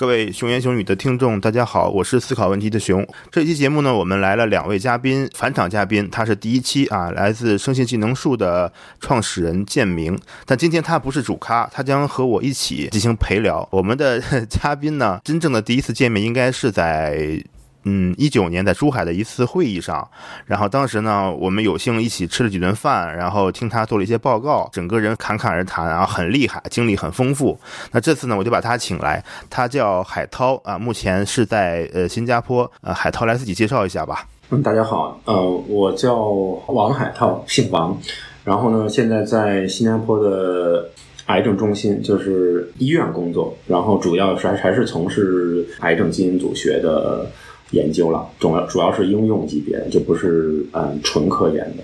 [0.00, 3.06] 各位熊言熊语的听众，大家好，我是思考问题的熊。
[3.30, 10.18] 这期节目呢，我们来了两位嘉宾，返场嘉宾，他是第一期啊，来自生信技能树的创始人建明。
[10.46, 13.68] 但今天他不是主咖，他将和我一起进行陪聊。
[13.70, 17.44] 我们的嘉宾呢，真正的第一次见面应该是在。
[17.84, 20.06] 嗯，一九年在珠海的一次会议上，
[20.44, 27.58] 然后当时呢，我们有幸一起吃了几顿饭，然后听他做了一些报告，整个人侃侃而谈，然后很厉害，经历很丰富。
[27.90, 32.70] 那这次呢，我就把他请来，他叫海涛啊，目前是在呃新加坡。
[32.82, 34.26] 呃，海涛来自己介绍一下吧。
[34.50, 36.18] 嗯，大家好，呃，我叫
[36.66, 37.96] 王海涛，姓王，
[38.44, 40.86] 然后呢，现在在新加坡的
[41.26, 47.26] 癌症中心，就是医院工作，然后主要是还是从事癌症基因组学的。
[47.70, 51.82] 研究了，主要主要是应用级别，就不是嗯纯科研的。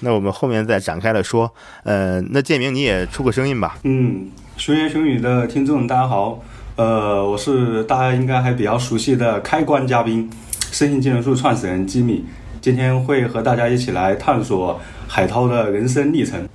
[0.00, 1.52] 那我们后面再展开了说。
[1.82, 3.78] 呃，那建明你也出个声音吧。
[3.82, 6.40] 嗯，熊言熊语的听众大家好，
[6.76, 10.30] 呃，我是大家应该还比较熟悉的开关嘉宾，
[10.70, 12.24] 生信技能树创始人吉米，
[12.60, 16.48] 今天会和大家一起来探索海涛的人生历程。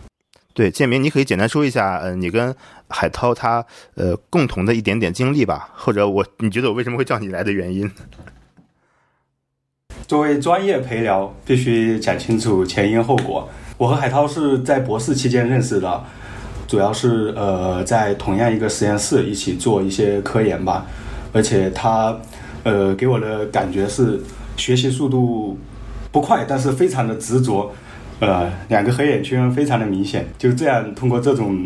[0.54, 2.56] 对，建明，你可以简单说一下，呃，你跟
[2.88, 7.92] 海涛他呃共同的一点点经历吧，或者我你觉得我为什么会叫你来的原因。
[10.14, 13.50] 作为专业陪聊，必须讲清楚前因后果。
[13.80, 16.04] 我和海涛是在博士期间认识的，
[16.68, 20.86] 主要是呃在同样一个实验室一起做一些科研吧。
[21.34, 22.16] 而且他
[22.62, 24.22] 呃给我的感觉是
[24.56, 25.58] 学习速度
[26.12, 27.74] 不快，但是非常的执着。
[28.20, 30.28] 呃，两个黑眼圈非常的明显。
[30.38, 31.58] 就这样通过这种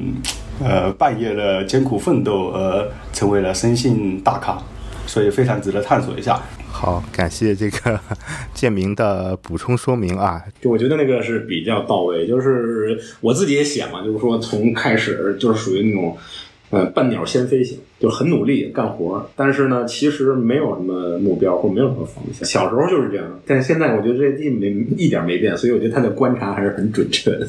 [0.64, 4.58] 呃半夜的艰苦奋斗而成为了生信大咖，
[5.08, 6.40] 所以非常值得探索一下。
[6.70, 8.00] 好，感谢这个
[8.54, 10.44] 建明的补充说明啊。
[10.62, 16.16] 就我觉得那个是比较到位，就是我自己也写嘛，就是说从开始就是属于那种，
[16.70, 22.48] 呃，半鸟先飞型，就很努力干活，但是呢，其实没有什么目标或没有什么方向。
[22.48, 24.68] 小时候就是这样，但现在我觉得这一没
[24.98, 27.48] 一点没变，所以我觉得他的观察还是很准确的。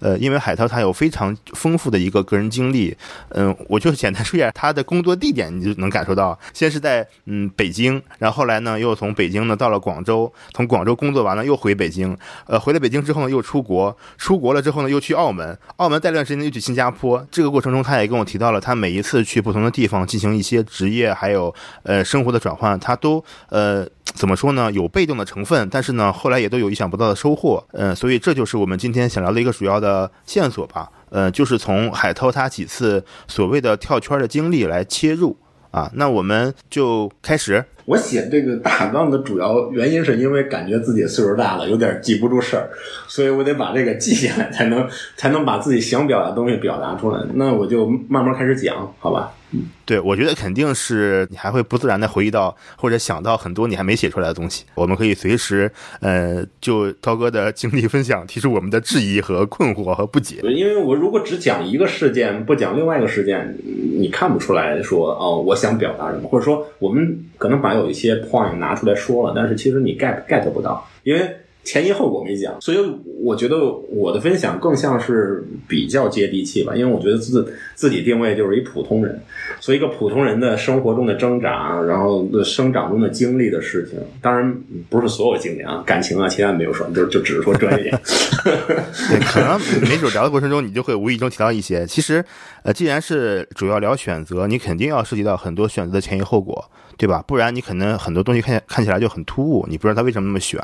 [0.00, 2.96] 呃，因为海涛他有非常丰富的一个个人经历，
[3.30, 12.16] 嗯，我就简单说一下他的工作地点，你就能感受到，先是在嗯北京，然后后来呢又从北京呢到了广州，从广州工作完了又回北京，
[12.46, 23.86] 呃，回了北京之后呢又出国，出国了之后呢又去澳门，澳门待段时间又去新加坡，这个过程中他也跟我提到了他每一次去不同的地方进行一些职业还有呃生活的转换，他都呃。
[24.14, 24.72] 怎么说呢？
[24.72, 27.62] 有被动的成分，但是呢，后来也都有意想不到的收获。
[27.72, 29.87] 嗯，所以这就是我们今天想聊的一个主要的
[30.24, 30.90] 线索吧。
[31.10, 35.36] 呃，就是从海涛他几次所谓的跳圈的经历来切入
[35.70, 35.90] 啊。
[35.94, 37.64] 那我们就开始。
[37.88, 42.68] 我写这个大纲的主要原因是因为感觉自己岁数大了，有点记不住事儿，
[43.08, 47.18] 所以我得把这个记下来，才能才能把自己想表达的东西表达出来。
[47.32, 49.32] 那我就慢慢开始讲，好吧？
[49.50, 54.66] 嗯，对，我觉得肯定是你还会不自然的回忆到或者想到很多你还没写出来的东西。
[54.74, 55.72] 我们可以随时，
[56.02, 60.36] 呃，就涛哥的经历分享提出我们的质疑和困惑和不解。
[60.42, 63.56] 因为我如果只讲一个事件，不讲另外一个事件，
[63.98, 71.28] 你看不出来说哦，我想表达什么，或者说我们可能把有一些 point 拿出来说了，但是其实你 get get 不到，因为。
[71.64, 72.78] 前因后果没讲，所以
[73.22, 73.58] 我觉得
[73.90, 79.20] 我的分享更像是比较接地气吧，因为我觉得自自己定位就是一普通人，
[79.60, 84.58] 所以一个普通人的生活中的挣扎，然后生长中的经历的事情，当然
[84.88, 88.00] 不是所有经历啊，感情啊，其他没有说，就就只是说这一点。
[88.46, 91.84] 对，可能没准聊的过程中，你就会无意中提到一些。
[91.86, 92.24] 其实，
[92.62, 96.64] 呃，既然是主要聊选择，你肯定要涉及到很多选择的前因后果。
[96.98, 97.24] 对吧？
[97.26, 100.60] 不然你可能很多东西看看起来就很突兀，你不知道他为什么那么选。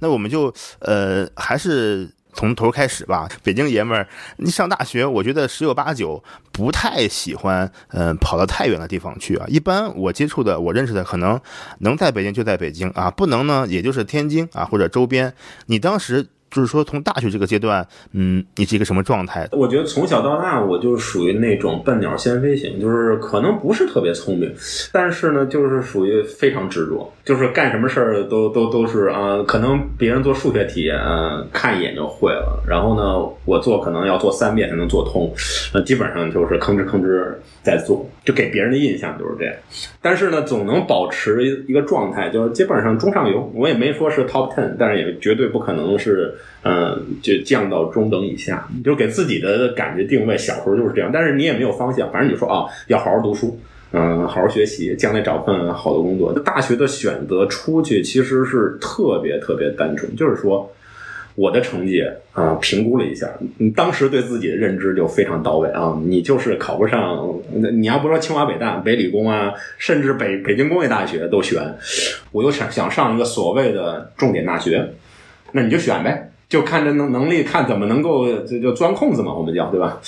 [0.00, 3.28] 那我们就呃还是从头开始吧。
[3.42, 9.44] 北京爷们儿，你上大学，我觉得十有八九不太喜欢嗯跑到太远的地方去啊。
[9.48, 11.38] 一般我接触的、我认识的，可能
[11.80, 15.34] 能在北京就在北京啊，不能呢也就是天津啊或者周边。
[15.66, 16.26] 你当时。
[16.50, 19.48] 就是说，从大学这个阶段，嗯，你是一个什么状态？
[19.52, 24.54] 我觉得从小到大，我就属于那种笨鸟先飞型，就是可能不是特别聪明，
[24.92, 35.30] 但是呢，就是属于非常执着，就是干什么事儿都都都是啊，可能别人做数学题，嗯，看一眼就会了，然后呢，我做可能要做三遍才能做通，
[35.74, 39.54] 那基本上就是吭哧吭哧在做，就给别人的印象就是这样。
[40.02, 43.50] 但是呢，总能保持一个状态，就是基本上中上游。
[43.54, 46.34] 我也没说是 top ten，但是也绝对不可能是。
[46.68, 50.36] 嗯，就降到中等以下，就给自己的感觉定位。
[50.36, 53.56] 小时候就是这样，但是你也没有方向，反正你说啊，要好好读书，
[53.92, 56.32] 嗯，好好学习，将来找份好的工作。
[56.40, 60.68] 大学的选择出去其实是特别特别单纯，就是说
[61.36, 62.02] 我的成绩
[62.32, 71.62] 啊、评估了一下，你当时对自己的认知就非常到位啊，你就是考不上，你要不说清华北大、北理工啊，甚至北北京工业大学都选，
[72.32, 74.92] 我又想想上一个所谓的重点大学，
[75.52, 76.32] 那你就选呗。
[76.48, 80.00] 就看这能能力，看怎么能够这就钻空子嘛，我们叫对吧？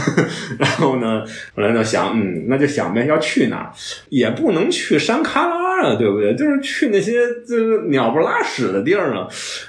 [0.58, 1.22] 然后呢，
[1.54, 3.70] 后来就想，嗯，那就想呗，要去哪儿
[4.08, 6.34] 也不能去山卡拉啊，对不对？
[6.34, 9.28] 就是去那些就是鸟不拉屎的地儿啊，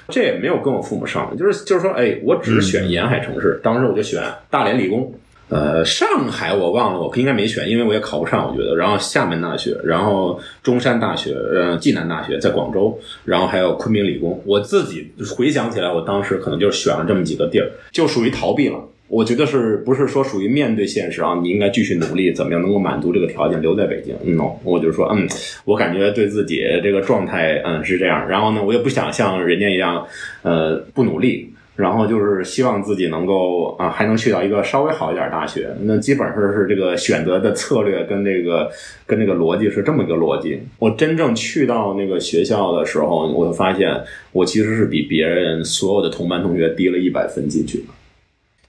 [0.10, 5.14] 这也没有跟我父母商量，就是就是说，哎，我只选沿海城市，当时我就选大连理工。
[5.54, 8.76] 呃，上海我忘了，我应该没选，因为我也考不上，我觉得。
[8.76, 14.42] 然后厦门大学，然后中山大学，呃，暨南大学在广州，然后还有昆明理工。
[14.48, 18.80] 我自己回想起来，我当时可能就选了这么几个地儿，就属于逃避了。
[19.08, 21.38] 我觉得是不是说属于面对现实啊？
[21.40, 24.16] 你应该继续努力，怎么样能够满足这个条件，留在北京？
[24.26, 25.28] 嗯，no，我就说，嗯，
[25.66, 28.28] 我感觉对自己这个状态，嗯，是这样。
[28.28, 30.04] 然后呢，我也不想像人家一样，
[30.42, 31.54] 呃，不努力。
[31.76, 35.76] 然后就是希望自己能够啊，还能去到一个稍微好一点大学。
[35.82, 38.72] 那基本上是这个选择的策略跟这个
[39.08, 40.62] 跟这个逻辑是这么一个逻辑。
[40.78, 44.00] 我真正去到那个学校的时候，我就发现
[44.32, 47.86] 我其实是比别人所有的同班同学低了一百分进去的。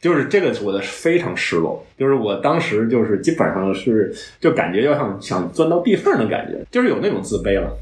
[0.00, 1.86] 就是这个，我的非常失落。
[1.98, 7.76] 就是我当时就是基本上是就感觉要想想钻到地缝的感觉，就是有那种自卑了。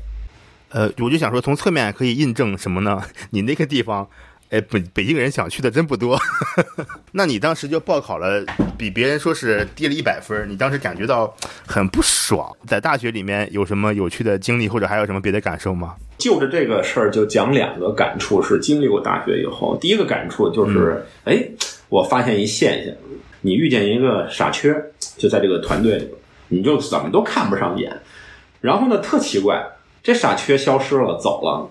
[0.70, 3.00] 呃，我就想说，从侧面可以印证什么呢？
[3.30, 4.08] 你那个地方。
[4.52, 6.20] 哎，北北京人想去的真不多，
[7.12, 8.44] 那你当时就报考了，
[8.76, 11.34] 比别人说是低了一百分，你当时感觉到
[11.66, 12.54] 很不爽。
[12.66, 15.94] 在大学里面有什么有趣的经历，或者还有什么别的感受吗？
[16.18, 19.74] 就着这个事儿，就讲两个感触，是经历过大学以后。
[19.80, 21.42] 第一个感触就是，哎、
[21.88, 22.94] 我发现一现象，
[23.40, 24.76] 你遇见一个傻缺，
[25.16, 26.10] 就在这个团队里边，
[26.48, 27.90] 你就怎么都看不上眼。
[28.60, 29.66] 然后呢，特奇怪，
[30.02, 31.70] 这傻缺消失了，走了。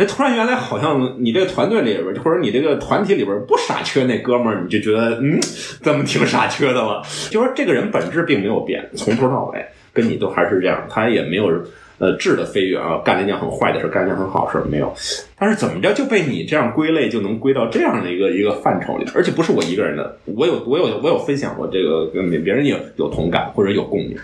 [0.00, 5.38] 哎，突然原来好像你这个团队里边，或者你这个团体里边不傻缺那哥们儿，你就觉得嗯，
[5.82, 7.02] 怎么挺傻缺的了？
[7.30, 9.62] 就说这个人本质并没有变，从头到尾
[9.92, 11.52] 跟你都还是这样，他也没有
[11.98, 14.90] 呃质的飞跃啊，干了一件很坏的事，干了一件很好事没有。
[15.40, 24.14] 但是怎么着就被你这样归类，就能归到这样的一个一个范畴里，而且不是我一个人的，我有我有我有分享过这个，跟别人有有同感或者有共鸣。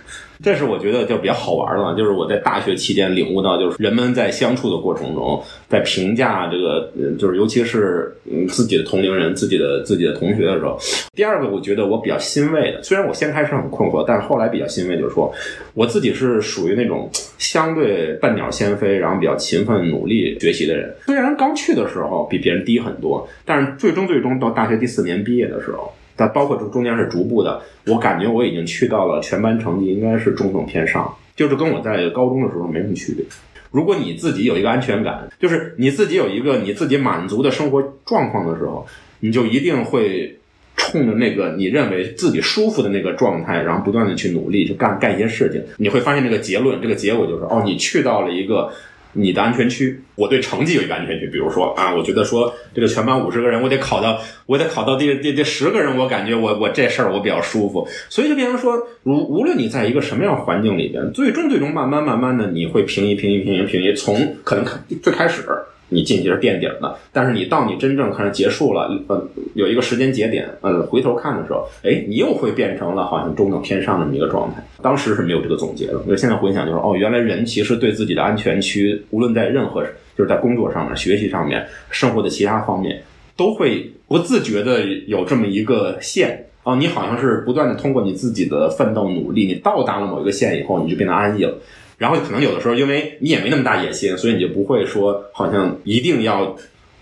[0.44, 8.14] 这是我觉得就比较好玩的了，就是我在大学期间领悟到，就是人们在相处的过程中，在评价这个，就是尤其是
[8.46, 10.78] 自己的同龄人、自己的自己的同学的时候。
[11.14, 15.32] 第二个，我觉得我比较欣慰的，虽然我先开始很困惑，但是后来比较欣慰，就是说
[15.72, 17.08] 我自己是属于那种
[17.38, 20.94] 相对笨鸟先飞，然后比较勤奋努力学习的人。
[21.06, 25.92] 虽然刚去的时候比别人低很多，但是最终最终到大学第四年毕业的时候。
[26.18, 33.22] 但包括中中间是逐步的，我感觉我已经去到了全班成绩应该是中等偏上，就是跟我在高中的时候没什么区别。
[33.70, 38.86] 如果你自己有一个安全感，就是你自己有一个你自己满足的生活状况的时候，
[39.20, 40.38] 你就一定会
[40.74, 45.62] 冲着那个你认为自己舒服的那个状态，然后不断的去努力去干干一些事情。
[45.76, 48.72] 你会发现这个结论，这个结果就是哦，你去到了一个。
[49.16, 51.26] 你的安全区，我对成绩有一个安全区。
[51.26, 57.88] 比如说啊，我觉得说这个全班五十个人，我得考到，我得考到第第第十个人，我感觉我我这事儿我比较舒服。
[58.08, 64.64] 所以就变成说，无无论你在一个什么样环境里边，最终最终慢慢慢慢的，你会平移平移平移平移，从可能
[65.02, 65.42] 最开始。
[65.88, 74.64] 你进去是垫底的，但是你到你真正开始结束了，呃，有一个时间节点，呃，回头看的时候，哎，你又会变成了好像中等偏上这么一个状态。
[74.82, 79.82] 当时是没有这个总结的，我现在回想就是，哦，原来人其实对自己的安全区，无论在任何
[80.16, 83.02] 就是在工作上面、学习上面、生活的其他方面，
[83.36, 86.44] 都会不自觉的有这么一个线。
[86.64, 91.56] 哦，你好像是不断的通过你自己的奋斗努力，你到达了某一个线以后，你就变得安逸了。
[91.98, 96.56] 然后可能有的时候，因为你也没那么大野心，所以你就不会说好像一定要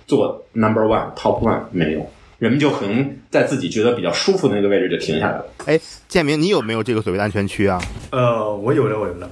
[0.07, 5.47] 做 number one top one，没有，人们就可能在自己觉得比较舒服的那个位置就停下来了。
[5.67, 7.81] 哎，建明，你有没有这个所谓的安全区啊？
[8.11, 9.29] 呃，我有了，我有了，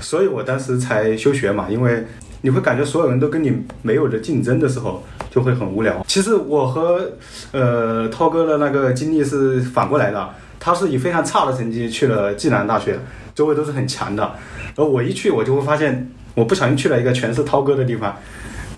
[0.00, 2.04] 所以我当时才休学嘛，因为
[2.42, 6.04] 你会感觉所有人都跟你没有着竞争的时候，就会很无聊。
[6.06, 7.10] 其实我和
[7.52, 10.30] 呃涛哥的那个经历是反过来的，
[10.60, 12.98] 他是以非常差的成绩去了暨南大学，
[13.34, 14.34] 周围都是很强的，
[14.74, 18.16] 然后我一去，我就会发现，我不小心去了一个全是涛哥的地方，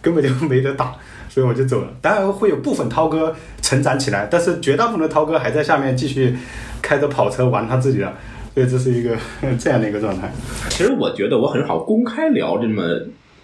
[0.00, 0.94] 根本就没得打。
[1.28, 1.88] 所以我就走了。
[2.00, 6.36] 当然会有部分涛哥成长起来，但是绝大部分的涛哥还在下面继续
[6.80, 8.12] 开着跑车玩他自己的。
[8.54, 9.16] 所以这是一个
[9.58, 10.30] 这样的一个状态。
[10.68, 12.84] 其实我觉得我很少公开聊这么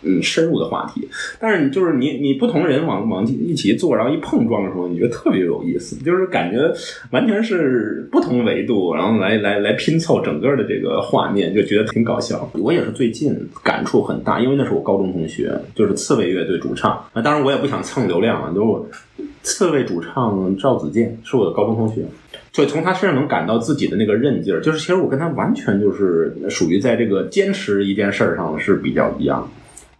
[0.02, 1.08] 嗯深入的话题。
[1.38, 6.72] 但是就是你你不同人往往一起做，然后一碰撞的时候，你觉得特别有意思，就是感觉
[7.10, 12.50] 完全是不同维度，然后来来来拼凑整个的这个画面，就觉得挺搞笑。
[12.54, 17.04] 我也是最近感触很大，因为那是我高中同学，就是刺猬乐队主唱。
[17.14, 18.60] 那，当然我也不想蹭流量啊，就
[19.18, 22.04] 是刺猬主唱赵子健是我的高中同学。
[22.52, 29.48] 所以从他身上能感到自己的那个韧劲儿，就是其实我跟他完全就是属于在这个坚持一件事儿上是比较一样的，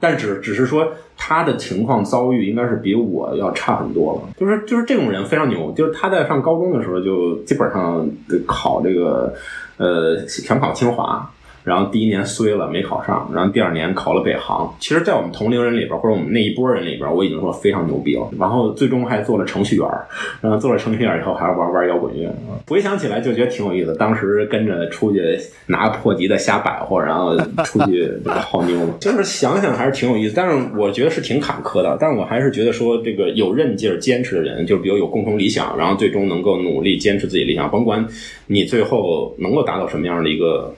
[0.01, 4.35] 但只只是说他的情况遭遇应该是比我要差很多了。
[4.37, 8.09] 就是就是这种人非常牛，就是他在上高中的时候就基本上
[8.47, 9.33] 考这个
[9.77, 11.31] 呃想考清华。
[11.71, 13.31] 然后第一年衰了，没考上。
[13.33, 14.75] 然后第二年考了北航。
[14.81, 18.29] 其实，在我们同龄人里边，或者我们那一波人里边，我已经说非常牛逼了。
[18.37, 19.87] 然后最终还做了程序员，
[20.41, 22.29] 然后做了程序员以后，还要玩玩摇滚乐。
[22.67, 23.95] 回想起来就觉得挺有意思。
[23.95, 28.13] 当时跟着出去拿破吉的瞎摆活，然后出去
[28.43, 30.35] 泡妞，就是想想还是挺有意思。
[30.35, 31.97] 但是我觉得是挺坎坷的。
[32.01, 38.05] 但是我还是觉得说，这个有韧劲儿、坚持的人，就是比如有共同理想，然后最终能够努力坚持自己理想，甭管
[38.49, 40.75] 你最后能够达到什么样的一个。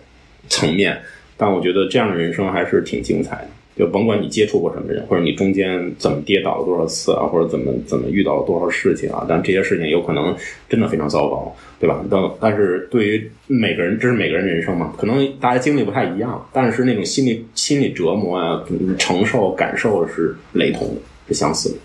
[0.52, 1.00] 层面，
[1.36, 3.48] 但我觉得这样的人生还是挺精彩的。
[3.74, 10.36] 就甭管你接触过什么人，或者你中间怎么跌倒了多少次啊，或者怎么怎么遇到了多少事情啊，但这些事情有可能
[10.68, 12.04] 真的非常糟糕，对吧？
[12.10, 18.62] 但但是对于每个人，这是每个人人生嘛，可能大家经历不太一样，但是那种心理心理折磨啊，
[18.98, 21.76] 承受感受是雷同的，是相似的。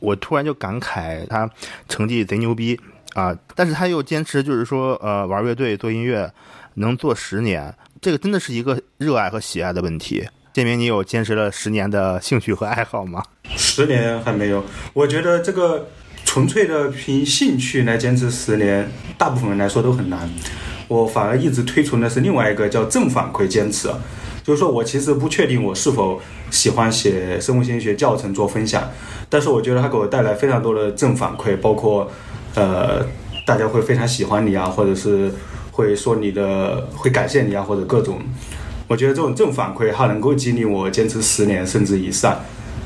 [0.00, 1.48] 我突然就感慨，他
[1.88, 2.76] 成绩贼牛逼
[3.14, 6.28] 啊，但是他又坚持，就是说，呃，玩乐队做音乐
[6.74, 7.72] 能做十年。
[8.00, 10.26] 这个真的是一个热爱和喜爱的问题。
[10.52, 13.22] 建明，你有坚持了十年的兴趣和爱好吗？
[13.56, 14.64] 十年还没有。
[14.94, 15.88] 我觉得这个
[16.24, 20.28] 纯粹的凭兴趣来坚持十年，大部分人来说都很难。
[20.88, 23.88] 我反而一直推崇的是另外一个叫正反馈坚持，
[24.42, 28.90] 就是说我其实不确定我是否喜欢写生物心理学教程做分享，
[29.28, 32.10] 但是我觉得它给我带来非常多的正反馈，包括
[32.54, 33.04] 呃，
[33.44, 35.30] 大家会非常喜欢你啊，或者是。
[35.76, 38.18] 会说你的会感谢你啊，或者各种，
[38.88, 42.40] 我觉得这种正反馈它能够激励我坚持十年甚至以上，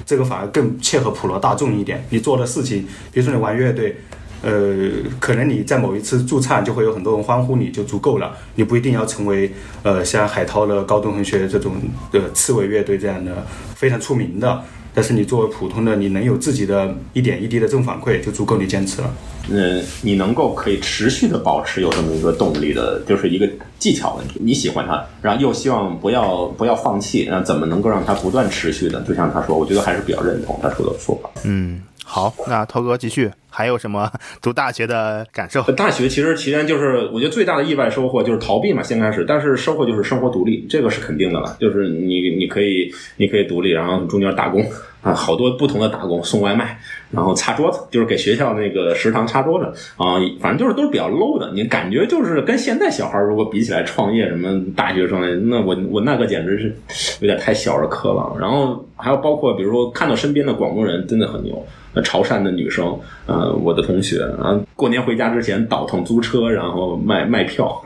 [0.05, 2.05] 这个反而更切合普罗大众一点。
[2.11, 2.83] 你做的事情，
[3.13, 3.97] 比如说你玩乐队，
[4.43, 9.53] 呃，可能你在某一次驻唱就会有很多人欢呼你就足够了，你不一定要成为
[9.85, 11.77] 呃像海涛的高中同学这种
[12.11, 14.65] 的刺猬乐队这样的非常出名的。
[14.95, 19.11] 但是你作为普通的，你能有自己的一点一滴的正反馈，就足够你坚持了。
[19.51, 24.41] 嗯，你能够可以持续的保持有这么一个动力的，就是一个技巧问题。
[24.43, 29.01] 你喜欢它，然后又希望不要不要放弃，那怎么能够让它不断持续的？
[29.03, 31.31] 就像他说，我觉得还是比较认同他说的说法。
[31.45, 31.83] 嗯。
[32.03, 35.63] 好，那涛哥继续，还有什么 读大学的感受？
[35.73, 41.57] 大学其实其实就是，我觉得最大的意外收获就是逃避嘛，先开始，但是收获就是生活独立，这个是肯定的了。
[41.61, 44.65] 就是你你可以你可以独立，然后中间打工
[45.03, 46.79] 啊，好多不同的打工，送外卖，
[47.11, 49.67] 然后擦桌子，就是给学校那个食堂擦桌子
[49.97, 51.51] 啊，反正就是都是比较 low 的。
[51.53, 56.77] 你感觉就是跟现在小孩如果比起来，创业什么大学生，那我我那个简直是
[57.21, 58.37] 有点太小儿科了。
[58.39, 61.67] 然后还有包括比如说看到身边的广东人真的很牛。
[62.05, 62.97] 潮汕的女生，
[63.41, 67.81] 呃，我的同学啊，过年回家之前倒腾租车，然后卖卖票，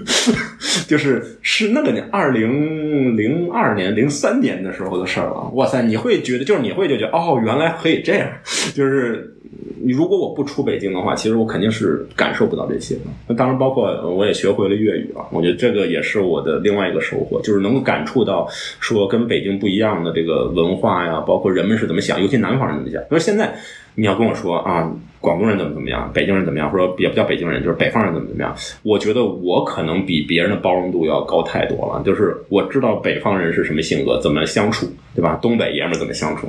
[0.88, 5.50] 就是是那个年，二零零二年、零三年的时候的事儿了。
[5.54, 8.26] 哇塞，你会觉得，就是你会就觉得，哦，原来可以这样，
[8.74, 9.36] 就是。
[9.82, 13.02] 你如果我不出北京的话，其实我肯定是感受不到这些的。
[13.26, 15.26] 那当然，包括我也学会了粤语了。
[15.32, 18.46] 我觉得这个也是我的另外一个收获，就是能够感触到
[18.78, 23.00] 说跟北京不一样的这个文化呀，包括人们是怎么想，尤其南方人怎么想。
[23.02, 23.54] 因为现在
[23.94, 32.02] 你要跟我说啊，广东人怎么怎么样，北京人怎么样，或者也不叫北京人，就是北方人怎么怎么样，我觉得我可能比别人的包容度要高太多了。
[32.04, 35.38] 就是我知道北方人是什么性格，怎么相处，对吧？
[35.40, 36.48] 东北爷们怎么相处。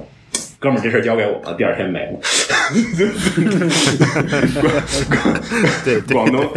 [0.61, 1.55] 哥们儿，这事儿交给我了。
[1.55, 2.19] 第二天没了。
[5.83, 6.53] 对，广东。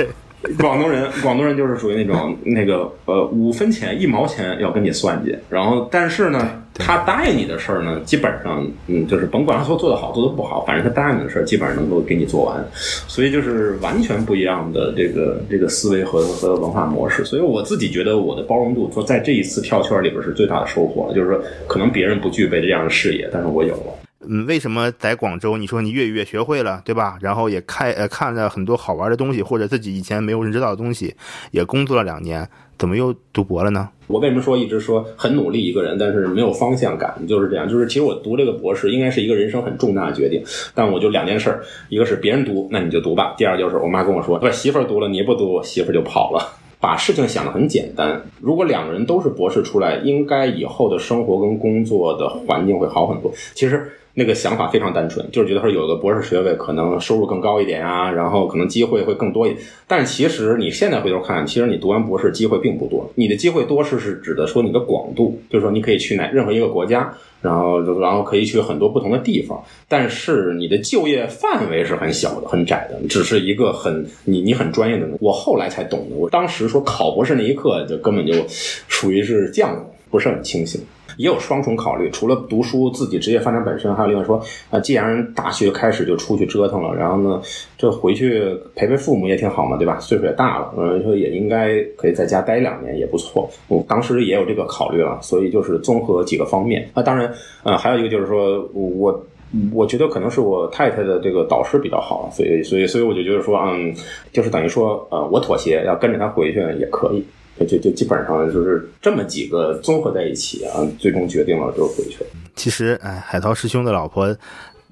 [0.58, 12.62] 广东人，广东人就是属于那种那个呃五分钱一毛钱要跟你算计，然后但是呢，他答应你的事儿呢，基本上嗯就是甭管他说做的好做的不好，反正他答应你的事儿基本上能够给你做完，
[13.08, 24.03] 所以就是完全不一样的这个这个思维和和文化模式，所以我自己觉得我的包容度说在这一次跳圈里边是最大的收获，就是说可能别人不具备这样的视野，但是我有了。
[24.28, 25.56] 嗯，为什么在广州？
[25.56, 27.18] 你说你粤语也学会了，对吧？
[27.20, 31.14] 然后也开呃看了很多好玩的东西，或者自己以前没有人知道的东西，
[31.50, 33.88] 也工作了两年，怎么又读博了呢？
[34.06, 37.68] 我为什么说一直说很努力一个人，但是没有方向感，就是这样。
[37.68, 40.42] 就是其实我读这个博士应该是一个人生很重大的决定，
[40.74, 46.60] 但我就两件事儿，一个是别人读，那你就读吧；第二就是我妈跟我说，不媳妇儿读了你不读，媳妇儿就跑了。
[46.80, 48.20] 把事情想得很简单。
[48.42, 53.32] 如果两个人都是博士出来，应该以后的生活跟工作的环境会好很多。
[53.54, 53.90] 其实。
[54.16, 59.60] 那个想法非常单纯，就是觉得说有个博士学位可能收入更高一点啊，然后可能机会会更多一点。
[59.88, 63.10] 但是其实你现在回头看，其实你读完博士机会并不多。
[63.16, 69.60] 你的机会多是是指的说你的广度，就是说你可以去哪任何一个国家，然后然后可以去很多不同的地方。
[69.88, 75.08] 但是你的就业范围是很小的、很窄的，只是一个很你你很专业的。
[75.20, 80.80] 我后来才懂的，我当时说考博士那一刻就根本就属于是浆糊，不是很清醒。
[81.16, 84.40] 也有双重考虑，除了读书自己职业发展本身，还有另外说
[84.70, 87.42] 啊，既然大学开始就出去折腾了，然后呢，
[87.76, 89.98] 这回去陪陪父母也挺好嘛，对吧？
[89.98, 93.50] 岁数也大了，嗯，说也应该可以在家待两年也不错。
[93.66, 97.32] 我当时也有这个考虑了，所以就是综合几个方面啊，当然，
[97.64, 99.24] 呃，还有一个就是说我
[99.72, 103.94] 我觉得可能是我太太的这个导师比较好，所以所以所以我就觉得说，嗯，
[104.32, 107.24] 就是等于说，呃，我妥协要跟着他回去也可以。
[107.60, 112.30] 就就基本上就是这么几个综合在一起啊，最终决定了就回去了。
[112.56, 114.36] 其实，哎，海涛师兄的老婆。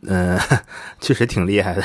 [0.09, 0.37] 嗯，
[1.01, 1.83] 确实挺厉害的。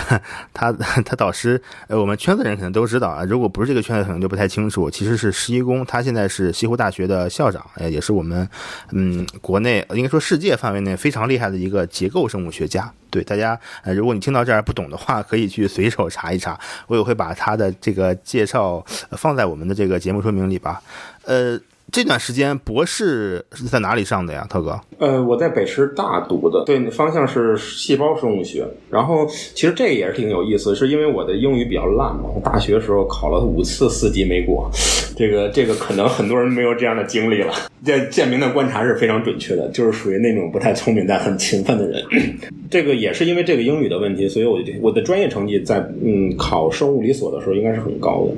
[0.53, 3.23] 他他导师，呃，我们圈子人可能都知道啊。
[3.23, 4.89] 如果不是这个圈子，可能就不太清楚。
[4.89, 8.49] 其实是施一公，他现在是西湖大学的校长，呃，也是我们
[8.91, 12.91] 嗯国内应该说世界范围内非常厉害的一个结构生物学家。
[13.11, 16.59] 对大家，呃，如果你听到这儿不懂的话，可以去随手查一查。
[16.87, 20.81] 我也会把他的这个介绍放在我们的这个节目说明里吧。
[21.25, 21.59] 呃。
[21.91, 24.79] 这段时间博士是在哪里上的呀，涛哥？
[24.99, 28.67] 呃，我在北师大读的，对，方向是细胞生物学。
[28.89, 34.69] 然后其实这也是挺有意思，是因为我的英语比较烂嘛，大学时候考了五次四级没过。
[35.15, 37.53] 这个这个可能很多人没有这样的经历了。
[37.85, 42.03] 这建明的观察是非常准确的，就是属于那种不太聪明但很勤奋的人。
[42.69, 48.33] 这个也是因为这个英语的问题，所以我我的专业成绩在嗯考生物理所的时候应该是很高的。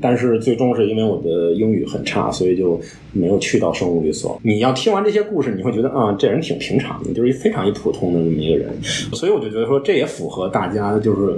[0.00, 2.80] 但是最终是因为我的英语很差，所以就
[3.12, 4.40] 没有去到生物律所。
[4.42, 8.72] 你要听完这些故事，你会觉得啊，这人挺平常的，就是一非常一普通的那么一个人。
[8.82, 11.36] 所以我就觉得说，这也符合大家，就是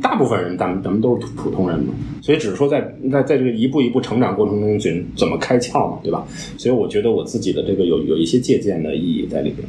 [0.00, 1.94] 大部分人，咱们咱们都是普通人嘛。
[2.22, 6.26] 所以只是说，在在在这个一步一步成长过程中，怎怎么开窍嘛，对吧？
[6.56, 9.66] 所以我觉得我自己的这个有有一些借鉴的意义在里边。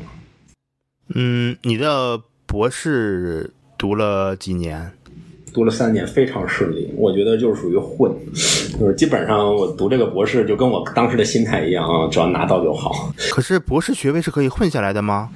[1.15, 4.91] 嗯，你的博士读了几年？
[5.54, 6.92] 读了三年，非常顺利。
[6.96, 8.12] 我觉得就是属于混，
[8.79, 13.12] 就是基本上我读这个博士就跟我当时的心态一样啊，只要拿到就好。
[13.31, 15.29] 可是博士学位是可以混下来的吗？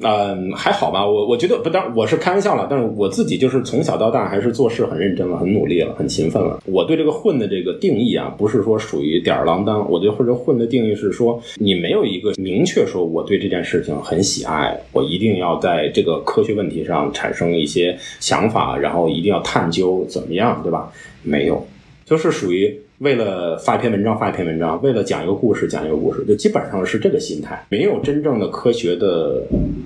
[0.00, 6.60] 嗯，还好吧，我我觉得不当我是开玩笑了，但是我自己就是从小到大还是做事很认真了，很努力了，很勤奋了。
[6.66, 20.92] 我对这个混的这个定义啊，不是说属于吊儿郎当，我对或者混的定义是说，你没有一个明确说我对这件事情很喜爱，我一定要在这个科学问题上产生一些想法，然后一定要探究怎么样，对吧？
[21.22, 21.66] 没有，
[22.04, 22.78] 就是属于。
[22.98, 29.42] 为了发一篇文章，发一篇文章；为了讲一个故事，讲一个故事，就基本上是这个心态，没有真正的科学的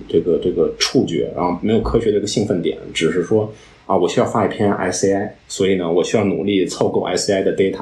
[0.08, 3.52] 这个这个触觉，然后没有科学的一个兴奋点，只是说
[3.86, 7.80] 啊，我需要发一篇 SCI，所以呢，我需要努力凑够 SCI 的 data。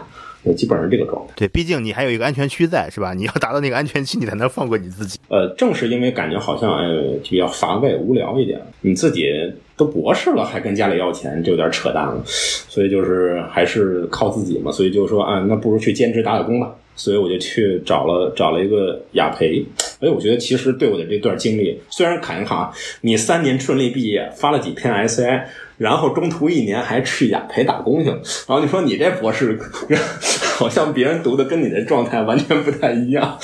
[0.57, 1.35] 基本上这个状态。
[1.37, 3.13] 对，毕竟你还有一个安全区在，是吧？
[3.13, 5.19] 你要达到那个安全区，你才能放过你自己。
[5.29, 6.87] 呃，正是因为感觉好像哎
[7.23, 9.27] 比较乏味、无聊一点，你自己
[9.81, 12.23] 都博士了，还跟家里要钱，就有点扯淡了。
[12.27, 14.71] 所以就是还是靠自己嘛。
[14.71, 16.71] 所以就说啊，那不如去兼职打打工吧。
[16.97, 19.65] 所以我就去找了找了一个雅培。
[20.01, 25.45] 哎，我觉得其实对我的这段经历，虽然侃一侃，你三年顺利毕业，发了几篇 SI。
[25.79, 28.17] 然后中途一年还去雅培打工去了，
[28.47, 29.59] 然后你说你这博士
[30.59, 33.39] 好像别人读的跟你的状态完全不太一样。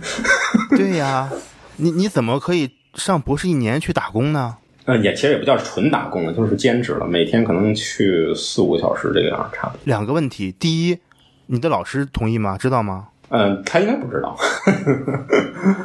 [0.76, 1.32] 对呀，
[1.78, 4.58] 你你怎么可以上博士一年去打工呢？
[4.86, 9.80] 嗯，也其实也不叫纯打工了，就是兼职了，每天可能去四五个小时这个样，差不多。
[9.84, 10.98] 两个问题，第一，
[11.46, 12.58] 你的老师同意吗？
[12.58, 13.08] 知道吗？
[13.28, 14.36] 嗯，他应该不知道。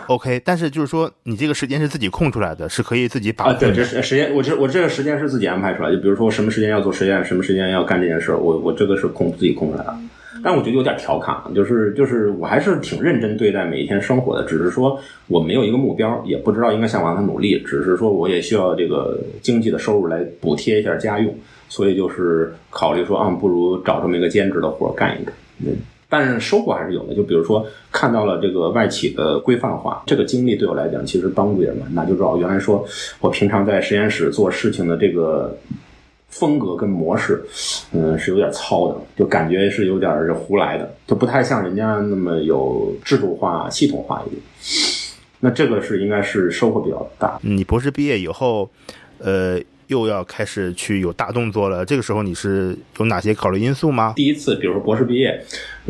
[0.07, 5.89] OK，但是就是说，你这个时间是自己空出来的，是可以自己把啊，对，这是时间，我这我这个时间是自己安排出来。
[5.91, 9.95] 就比如说，什么时间要做实验，什么时间要干这件事，我我这个是空自己空出来的。
[10.43, 21.33] 但我觉得有点调侃，就是就是我还是挺认真对待每一天生活的，只是说我没有一个目标，也不知道应该向往哪努力，只是说我也需要这个经济的收入来补贴一下家用，
[21.69, 25.33] 所以就是考虑说啊，不如找这么一个兼职的活干一干。
[25.65, 25.75] 嗯。
[26.09, 32.05] 但是收获还是有的，就比如说看到了这个外企的规范化，这个经历对我来讲其实帮助也蛮大。
[32.05, 32.85] 就知道原来说
[33.19, 35.53] 我平常在实验室做事情的这个
[36.39, 37.43] 风格跟模式，
[37.91, 44.41] 嗯，是有点糙的，就感觉是有点胡来的，就不太像人家那么有制度化、系统化一点。
[45.39, 47.39] 那这个是应该是收获比较大。
[47.41, 48.69] 你博士毕业以后。
[49.19, 49.59] 呃。
[49.87, 54.13] 又要开始去有大动作了，这个时候你是有哪些考虑因素吗？
[54.15, 55.41] 第一次，比如说博士毕业，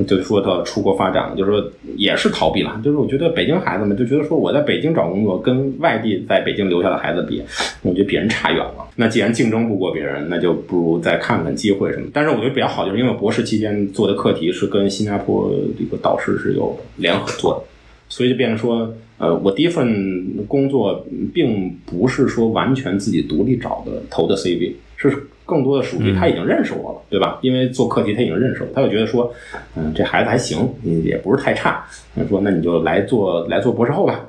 [0.08, 2.80] 就说到出国发展，就是说也是逃避了。
[2.84, 7.44] 就是我觉得北京孩子们就觉得说我在北京找工作，跟外地在北京留下的孩子比，
[7.82, 8.88] 我觉得比人差远了。
[8.96, 12.08] 那既然竞争不过别人，那就不如再看看机会什么。
[12.14, 17.64] 但是我觉得比较好，就是因为博士期间做的课题是跟新加坡这个导师是有联合做的，
[18.10, 18.94] 所以就变成说。
[19.18, 25.12] 呃，我第一份工作并不是说完全自己独立找的投的 CV，是
[25.44, 27.40] 更多的属于他已经认识我了，对吧？
[27.42, 29.34] 因为做课题他已经认识我，他就觉得说，
[29.76, 30.70] 嗯，这孩子还行，
[31.04, 31.84] 也不是太差，
[32.30, 34.24] 说那你就来做来做博士后吧，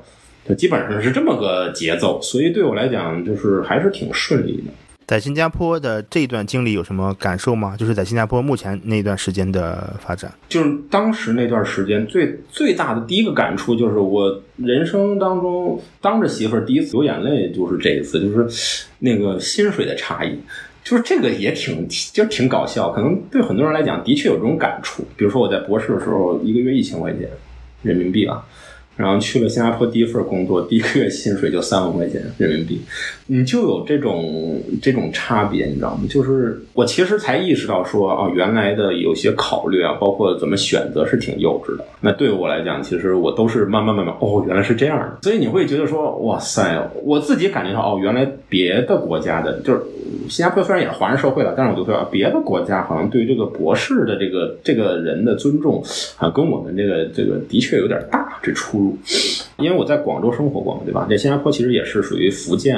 [0.47, 4.71] 就基本上是这么个节奏，所以对我来讲就是还是挺顺利的。
[5.09, 7.75] 在新加坡的这段经历有什么感受吗？
[7.75, 20.37] 就是在新加坡目前那段时间的发展，就是当时那段时间最最大的第一个感触，就是我人生当中当着媳妇儿第一次流眼泪，就是这一次，就是那个薪水的差异，
[20.83, 25.03] 就是这个也挺就挺搞笑，可能对很多人来讲的确有这种感触。
[25.17, 27.27] 比如说我在博士的时候，一个月一千块钱
[27.81, 28.45] 人民币啊。
[28.99, 32.81] 然后去了新加坡第一份工作，第一个月薪水就三万块钱人民币，
[33.27, 36.03] 你就有这种这种差别，你知道吗？
[36.09, 41.85] 就是我其实才意识到说，哦，原来的有些考虑啊，包括怎么选择是挺幼稚的。
[42.01, 45.19] 那对我来讲，其实我都是慢慢慢慢，哦，原来是这样的。
[45.21, 49.79] 所以你会觉得说，哇塞，我自己感觉到，哦，原来别的国家的，就是
[50.27, 55.81] 新加坡虽然也是华人社会了，但是我就说，别的国家好像对这个博士的这个这个人的尊重
[56.17, 58.88] 啊，跟我们这个这个的确有点大这出入。
[59.57, 61.05] 因为我在广州生活过嘛，对吧？
[61.09, 62.77] 这新加坡其实也是属于福建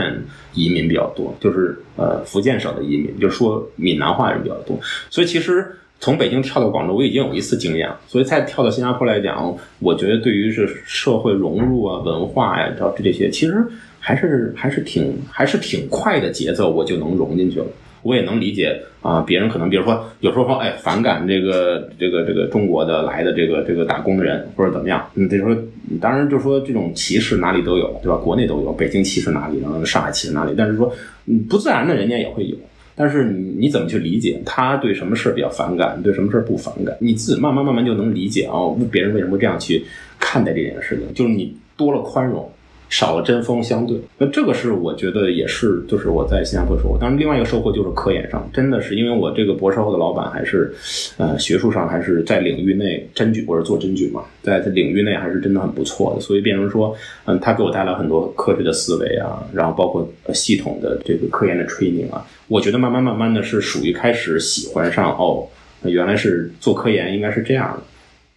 [0.53, 4.79] 移民比较多，就是呃福建省的移民，就说闽南话人比较多。
[5.09, 5.65] 所以其实
[5.99, 7.99] 从北京跳到广州，我已经有一次经验了。
[8.07, 13.63] 所以再跳到新加坡来讲，我觉得对于是社会融入啊、文化呀，这这些，其实
[13.99, 17.65] 还是还是挺还是挺快的节奏，我就能融进去了。
[18.03, 25.55] 我也能理解啊，别人可能比如说有时候说，哎，反感这个这个这个中国的来的这个这个打工人或者怎么样，嗯，就说
[25.99, 28.15] 当然就说这种歧视哪里都有，对吧？
[28.17, 30.93] 国内都有，北京歧视哪里，然后上海歧视哪里，但是说
[31.25, 32.55] 嗯不自然的人家也会有，
[32.95, 38.53] 但是你你怎么去理解他对什么事比较反感，对什么事不反感，你自己慢慢慢慢就能理解啊，
[38.91, 39.83] 别人为什么这样去
[40.19, 42.49] 看待这件事情，就是你多了宽容。
[42.91, 46.97] 少了针锋相对，那这个是我觉得也是，就是我在新加坡收获。
[46.99, 50.73] 当然，另外一个收获就是科研上，真的是因为我这个博士后的老板还是，
[51.15, 56.19] 呃，学术上还是在领域内真菌，我是做真菌嘛，在领域内还是真的很不错的。
[56.19, 65.47] 所以变成说，嗯，他给我带来很多科学的思维啊，然后包括系统的这个科研的 training 啊，我觉得慢慢慢慢的是属于开始喜欢上哦，
[65.83, 67.83] 原来是做科研应该是这样的，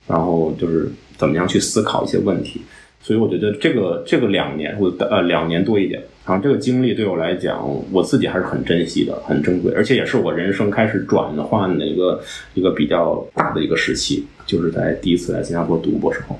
[0.06, 0.88] 然后就是
[1.18, 2.62] 怎么样去思考一些问题。
[3.04, 7.62] 所以我觉得这个这个两年，我呃两年多一点，然后这个经历对我来讲，
[7.92, 12.18] 我自己还是很珍惜的，很珍贵，而且也是我人生开始转换的一个
[12.54, 16.34] 一个比较大的一个时期，就是在第一次来新加坡读博士后。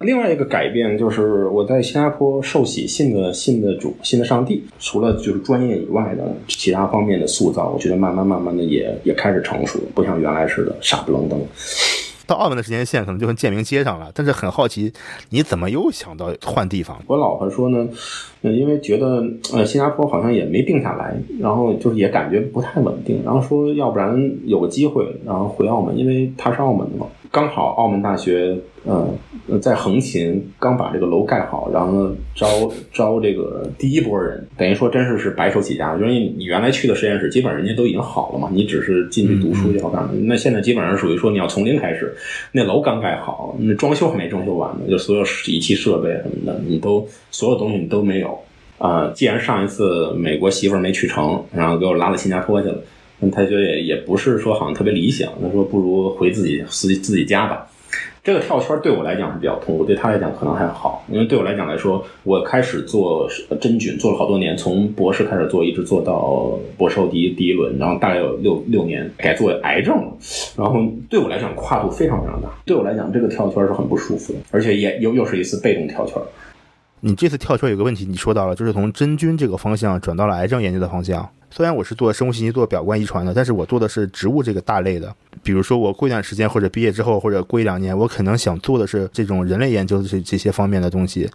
[0.00, 11.40] 另外一个改变就是我在新加坡受洗信的信的主信的上帝，除了就是专业以外的其他方面的塑造，我觉得慢慢慢慢的也也开始成熟，不像原来似的傻不愣登。
[12.30, 14.92] 到澳门的时间线可能就跟建明接上了，但是很好奇，
[15.30, 16.96] 你怎么又想到换地方？
[17.08, 17.88] 我老婆说呢，
[18.42, 19.20] 因为觉得
[19.52, 27.08] 呃新加坡好像也没定下来，然后就是也感觉不太稳定，然后说要不然有个机会，然后回澳门，因为他是澳门的嘛。
[27.32, 29.08] 刚好澳门大学，呃，
[29.60, 32.46] 在横琴刚把这个楼盖好，然后呢招
[32.92, 35.94] 招这个第一波人，等于说真是是白手起家。
[35.96, 40.08] 因为你原来去的实验室，基本上人家都已经好了嘛，你只是进去读书就好干。
[40.26, 42.12] 那现在基本上属于说你要从零开始，
[42.50, 48.36] 那楼刚盖好，那装修还没装修完呢，就所有仪器设备什么的，你都所有东西你都没有。
[48.78, 52.82] 啊，既然上一次美国媳妇儿没去成，然后给我拉到新加坡去了。
[53.20, 57.66] 那他觉得也也不是说好像特别理想，他说不如回自己自己自己家吧。
[58.22, 63.26] 这个跳圈对我来讲是比较痛苦，对他来讲可能还好，因为对我来讲来说，我开始做
[63.58, 69.96] 真菌做了好多年，从博士开始做，一直做到博士后第一第一轮，然后大概有六六年改做癌症，
[70.54, 76.16] 然后对我来讲跨度非常非常大，对我来讲这个跳圈是很不舒服的，而且也又又是一次被动跳圈。
[77.00, 81.26] 你这次跳圈有个问题，你说到了，就是从真菌这个方向转到了癌症研究的方向。
[81.50, 85.12] 虽然我是做生物信息、做表观遗传的，但是我做的是植物这个大类的。
[85.42, 91.28] 比如说，我过一段时间或者毕业之后，或者过一两年，我可能想做的是这种人类研究的这这些方面的东西，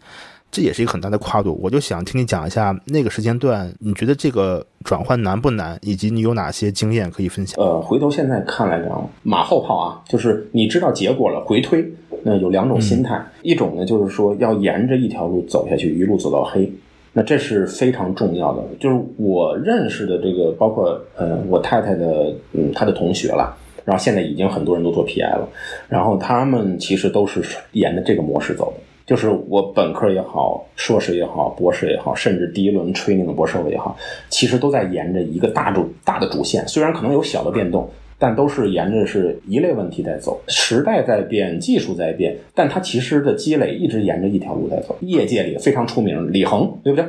[0.49, 1.59] 这也是一个很大的跨度。
[1.61, 7.61] 我就想听你讲一下那个时间段，你觉得这个转换难不难，以及你有哪些经验可以分享？
[7.61, 11.85] 呃，回头现在看来讲，马后炮啊，就是你知道结果了，回推，
[12.23, 16.71] 那有两种心态，一种呢就是说要沿着一条路走下去，一路走到黑。
[17.17, 18.61] 那这是非常重要的。
[18.77, 25.47] 就是我认识的这个，包括呃我太太的嗯她的同学了，然后现在已经很多人都做 PI 了，
[25.87, 28.83] 然后他们其实都是沿着这个模式走的。
[29.05, 33.95] 就是我本科也好，硕士也好，博士也好，甚至第一轮 training 的博士也好，
[34.29, 40.41] 其实都在沿着一个大主大的主线，虽然可能有小的变动，但都是沿着是一类问题在走。
[40.47, 44.95] 时代在变，技术在变，但它其实的积累一直沿着一条路在走。
[45.01, 47.05] 业界里非常出名，李恒，对不对？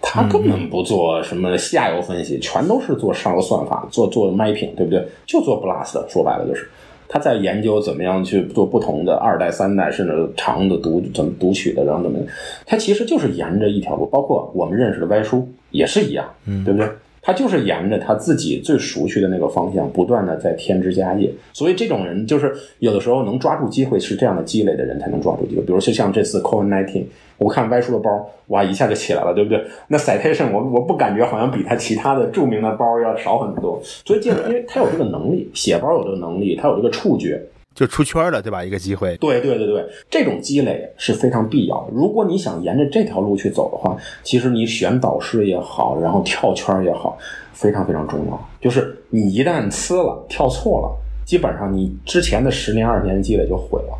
[0.00, 5.04] 他根本不做什么下游分析，全都是做上游算法，做做 mapping，对不对？
[5.26, 6.68] 就做 blast，说白了就是。
[7.10, 12.18] 他在研究怎么样去做不同的二代、三代，甚至长的读怎么读取的，然后怎么，
[12.64, 16.88] 他其实就是沿着一条路，包括我们认识的歪叔也是一样，嗯，对不对？
[17.28, 21.30] 他就是沿着他自己最熟悉的那个方向，不断的在添枝加叶。
[21.52, 25.60] 所以这种人就是有的时候能抓住机会，是这样的积累的人才能抓住机会。
[25.60, 27.04] 比如就像这次 COVID nineteen。
[27.36, 29.62] 我看歪叔的包，哇，一下就起来了，对不对？
[29.88, 37.40] 那 citation 我我不感觉好像比他其他的著名的包要少很多，所以这因为他有这个能力，写包有这个能力，他有这个触觉，
[37.78, 38.64] 就出圈了，对吧？
[38.64, 39.16] 一个机会。
[39.18, 41.92] 对对对对，这种积累是非常必要的。
[41.92, 47.16] 如果你想沿着这条路去走的话，其实你选导师也好，然后跳圈也好，
[47.52, 48.48] 非常非常重要。
[48.60, 50.90] 就是你一旦呲了，跳错了，
[51.24, 53.96] 基本上你之前的十年二十年积累就毁了。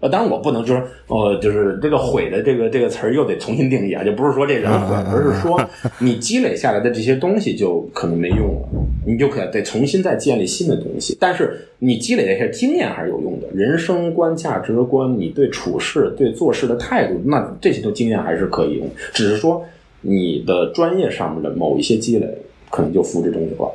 [0.00, 5.60] 呃，当然我不能就是，呃，就是这个毁的这个这个词儿又得重新定义啊，就不是说这人毁，而是说
[5.98, 8.68] 你积累下来的这些东西就可能没用了，
[9.06, 11.16] 你就可得重新再建立新的东西。
[11.20, 19.62] 但是你积累的这些经验还是有用的，人生观、价值观，你对处事、对做事的态度，那这些都经验还是可以用，只是说
[20.00, 22.26] 你的专业上面的某一些积累
[22.70, 23.70] 可能就复制东西了。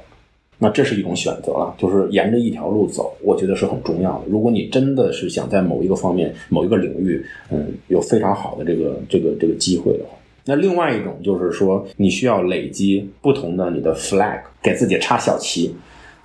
[0.58, 4.22] 那这是一种选择了，就是沿着一条路走，我觉得是很重要的。
[4.30, 10.12] 如果你真的是想在某一个方面、某一个领域，嗯，有非常好的这个、这个、这个机会的话，
[10.46, 15.76] 那另外一种就是说，你需要累积不同的你的 flag，给自己插小旗。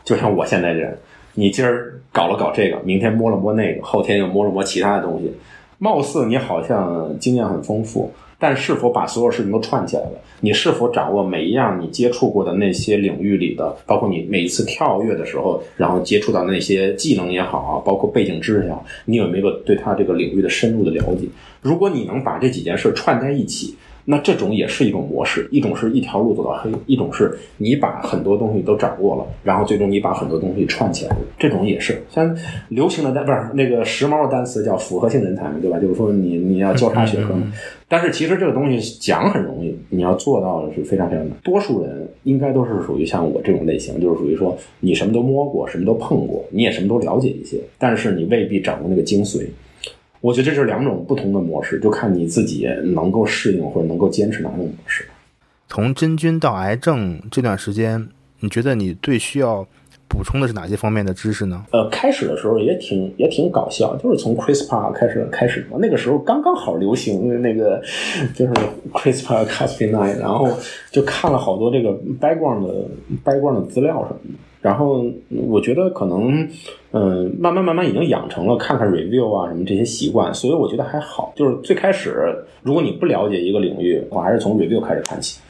[0.05, 0.93] 就像我现在这样，
[1.35, 5.33] 你今儿搞了搞这个，明天摸了摸那个，后天又摸了摸其他的东西，
[5.79, 8.13] 貌似你好像经验很丰富。
[8.41, 10.13] 但是否把所有事情都串起来了？
[10.41, 21.27] 你是否掌握每一样你接触过的那些领域里的，包括你每一次跳跃的时候，然后接触到那些技能也好啊，包括背景知识也好，你有没有对他这个领域的深入的了解？
[21.61, 23.77] 如果你能把这几件事串在一起。
[24.05, 32.03] 那这种也是一种模式，一种是一条路走到黑，一种是你把很多东西都掌握了，然后最终你把很多东西串起来，这种也是。
[32.11, 32.37] 像
[32.69, 35.79] 流行的单不是那个时髦的单词叫复合性人才嘛，对吧？
[35.79, 37.53] 就是说你你要交叉学科嘛。
[37.89, 41.37] 但是其实这个东西讲很容易，你要做到是非常非常难。
[41.43, 49.47] 多数人应该都是属于像我这种类型，就是属于说你什么都摸过，什么都碰过，你也什么都了解一些，但是你未必掌握那个精髓。
[50.21, 55.07] 我觉得这是两种不同的模式，就看你自己能够适应或者能够坚持哪种模式。
[55.69, 58.09] 从真菌到癌症这段时间，
[58.41, 59.67] 你觉得你最需要
[60.09, 61.65] 补充的是哪些方面的知识呢？
[61.71, 67.81] 呃，开始的时候也挺也挺搞笑，就是从 CRISPR 开始开始嘛，那个时候刚刚好流行那个
[68.35, 68.53] 就是
[68.93, 70.49] CRISPR-Cas9，然后
[70.91, 72.85] 就看了好多这个 background 的
[73.25, 74.39] background 的资料什么的。
[74.61, 75.07] 然后
[75.49, 76.47] 我觉得可能，
[76.93, 81.33] 嗯，慢慢慢慢已经养成了看看 review 啊什么这些习惯，所以我觉得还好。
[81.35, 85.41] 就是最开始，如果你不了解一个领域，我还是从 review 开始看起。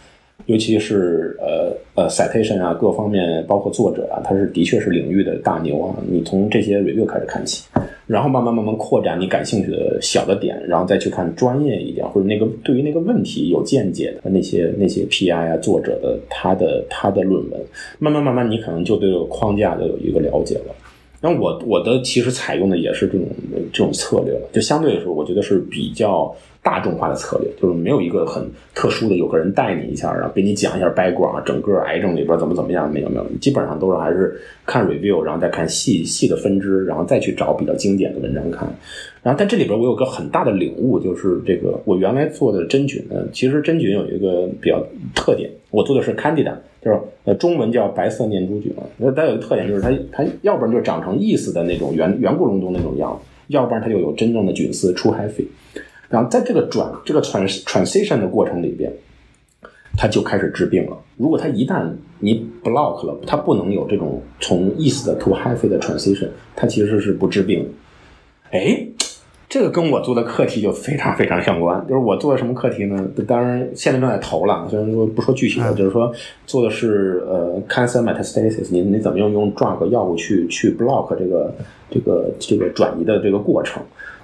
[0.47, 5.95] 尤其是呃呃 citation 啊，各方面包括作者啊，他是的确是领域的大牛啊。
[6.09, 7.69] 你从这些 review 开始看起，
[8.11, 17.61] 然后慢慢慢慢扩展你感兴趣的小的点，然后再去看专业一点或者那个对于那个问题有见解的那些那些 PI 啊作者的他的他的论文，
[18.01, 20.75] 慢慢慢慢你可能就对这个框架就有一个了解了。
[21.21, 23.29] 那我我的其实采用的也是这种
[23.73, 26.35] 这种策略，就相对来说，我觉得是比较。
[26.63, 38.69] 大众化的策略就是没有一个很特殊的，有个人带你一下，然后给你讲一下 background，整个癌症里边怎么怎么样，没有没有，基本上都是还是看 review，然后再看细细的分支，然后再去找比较经典的文章看。
[39.23, 55.47] 然后但这里边我有个很大的领悟，就是这个我原来做的真菌呢，其实真菌有一个比较特点，我做的是 candida，就是呃中文叫白色念珠菌啊，那它有个特点就是它它要不然就长成意思的那种圆圆咕隆咚那种样子，要不然它就有真正的菌丝出 hyphae。
[56.11, 58.93] 然后在这个转这个 trans transition 的过程里边，
[59.97, 60.97] 它就开始治病了。
[61.17, 65.31] 如果它一旦你 block 了，它不能有这种从 east 的 to
[65.69, 67.67] 的 transition，它其实是不治病。
[68.51, 68.85] 哎，
[69.49, 71.81] 这个跟我做的课题就非常非常相关。
[71.89, 73.09] 就是我做的什么课题呢？
[73.29, 76.13] 当然现在正在投了，虽然说不说具体的，就是说
[76.45, 81.55] 做的是呃 cancer metastasis，你你怎么用用 drug 药物去去 block 这个
[81.89, 83.81] 这个这个转移的这个过程。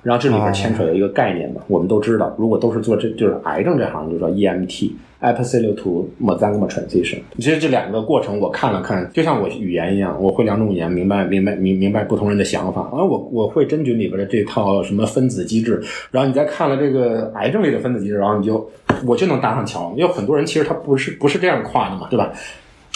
[0.07, 4.93] 然后这里边牵扯有一个概念嘛，我们都知道，如果都是做这就是癌症这行，就叫 EMT。
[5.19, 12.83] Epithelial to mesenchymal transition，其实这两个过程我看了看，就像我语言一样，我会两种语言，明白明白明明白不同人的想法。
[12.83, 18.71] 啊，我我会真菌里边的这套什么分子机制，然后你再看了这个癌症类的分子机制，然后你就
[19.07, 19.93] 我就能搭上桥。
[19.97, 22.31] 因为很多人其实他不是不是这样跨的嘛，对吧？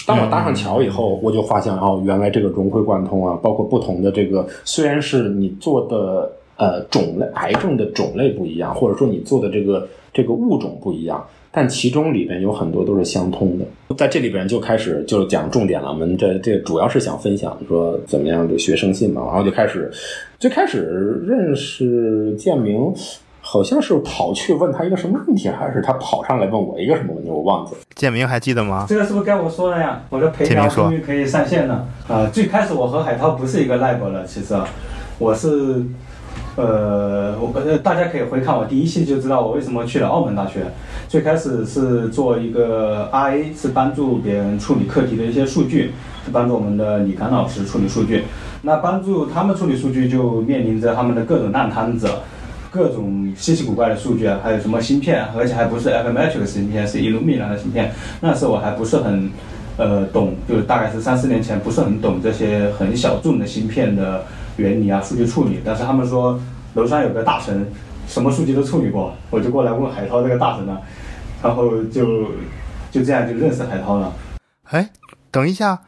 [0.06, 11.26] 当我搭上桥以后，我就发现哦，原来这个融会贯通啊，包括不同的这个，虽然是你做的呃种类癌症的种类不一样，或者说你做的这个这个物种不一样。
[11.52, 13.64] 但其中里边有很多都是相通的，
[13.96, 15.88] 在这里边就开始就讲重点了。
[15.88, 19.90] 我们这这主要是想分享说怎么样就学生信嘛，然后就开始
[20.38, 22.94] 最开始认识建明，
[23.40, 27.80] 好像是跑去问他一个什么问题，还是他跑上来问我一个什么问题，我忘记了。
[27.96, 28.86] 建明还记得吗？
[28.88, 30.02] 这个是不是该我说了呀？
[30.08, 32.30] 我的陪聊终于可以上线了啊！
[32.32, 34.54] 最开始我和海涛不是一个 lab 了，其实
[35.18, 35.82] 我是。
[36.60, 40.66] 呃，我呃，大家可以回看我第一期就知道我为什么去了澳门大学。
[41.08, 45.92] 最开始是做一个 RA，是帮助别人处理课题的一些数据，
[46.22, 48.24] 是帮助我们的李刚老师处理数据。
[48.60, 52.06] 那帮助他们处理数据，就面临着他们的各种烂摊子，
[52.70, 57.90] 各种稀奇古怪的数据啊，还有什么芯片，而且还不是 f m a t r i 芯片，是 Illumina 的芯片。
[58.20, 59.30] 那时候我还不是很
[59.78, 64.24] 呃懂，就是大概是三四年前，不是很懂这些很小众的芯片的。
[64.56, 66.38] 原理啊，数据处理，但是他们说
[66.74, 67.66] 楼上有个大神，
[68.06, 70.80] 什么数据都处理过，我就过来问海涛这个大神了，
[71.42, 72.26] 然后就
[72.90, 74.12] 就这样就认识海涛了。
[74.64, 74.90] 哎，
[75.30, 75.80] 等一下，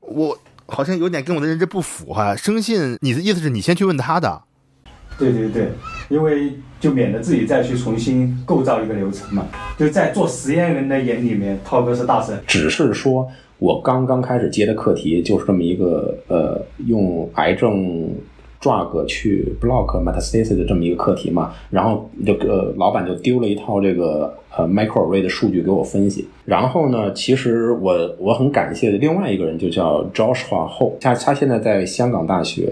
[0.00, 0.36] 我
[0.66, 2.34] 好像有点跟我的认知不符哈。
[2.34, 4.42] 生信，你的意思是你先去问他的？
[5.18, 5.70] 对对对，
[6.08, 9.46] 因为就免得自己再去重新构造一个流程嘛。
[9.78, 13.30] 就在做实验人的眼里面，涛哥是大神，只是说。
[13.58, 18.12] 我刚刚开始接的课题就是这么一个，呃，用癌症
[18.62, 24.32] drug 去 block metastasis 的这么一个课题嘛，然后就呃老板就丢了一套这个。
[24.56, 32.68] 呃，microarray 的数据给我分析，然后呢，其实我我很感谢的另外一个人就叫 Joshua Ho，他他现在在香港大学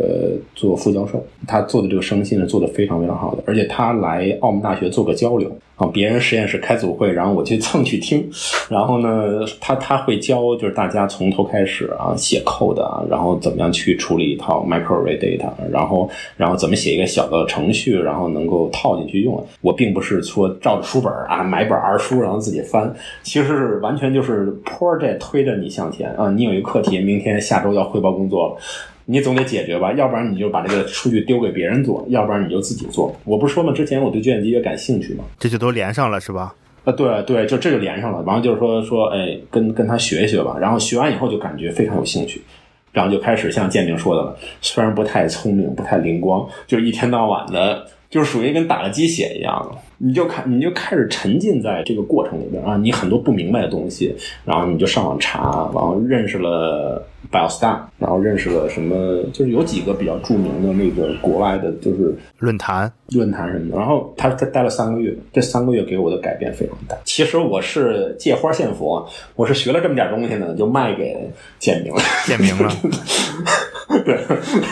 [0.55, 8.29] 做副教授，他做的这个生信呢做的非常非常好的，而且他来澳门大学做个交流啊，别人实验室开组会，然后我去蹭去听，
[8.69, 19.43] 然后呢，他他会教就是大家从头开始啊写 code 啊，然后怎么样去处理一套 microarray data，然后然后怎么写一个小的程序，然后能够套进去用。
[19.63, 21.70] 我并不是说照着书本啊买。
[21.71, 26.29] 本儿书，然后自己翻，其实是完全就是 project 推着你向前啊！
[26.33, 28.57] 你有一个课题，明天下周要汇报工作了，
[29.05, 29.93] 你总得解决吧？
[29.93, 33.15] 要不然你就把这个数据丢给别人做，要不然你就自己做。
[33.25, 36.53] 我不是说嘛，之前我对计算机也感兴趣嘛，这就都连上了是吧？
[36.85, 38.23] 啊，对对，就这就连上了。
[38.27, 40.59] 然后就是说说，哎，跟跟他学一学吧。
[40.61, 42.43] 然后学完以后就感觉非常有兴趣，
[42.93, 47.87] 然后就开始像建明说的了，虽然不太聪明，不太灵光，就一天到晚的。
[48.11, 57.07] 就是属于跟打了鸡血一样，你就开你就开始沉浸在这个过程里边啊，你很多不明白的东西，然后你就上网查，然后认识了。
[57.31, 59.23] BioStar，然后认识了什么？
[59.33, 63.77] 就是有几个比较著名的那个国外的，就是论坛、论坛什么的。
[63.77, 66.97] 然后他他待了三个月，这三个月给我的改变非常大。
[67.05, 72.73] 其实我是借花献佛，我是学了这么点东西呢，就卖给简明了，简明了。
[74.05, 74.19] 对，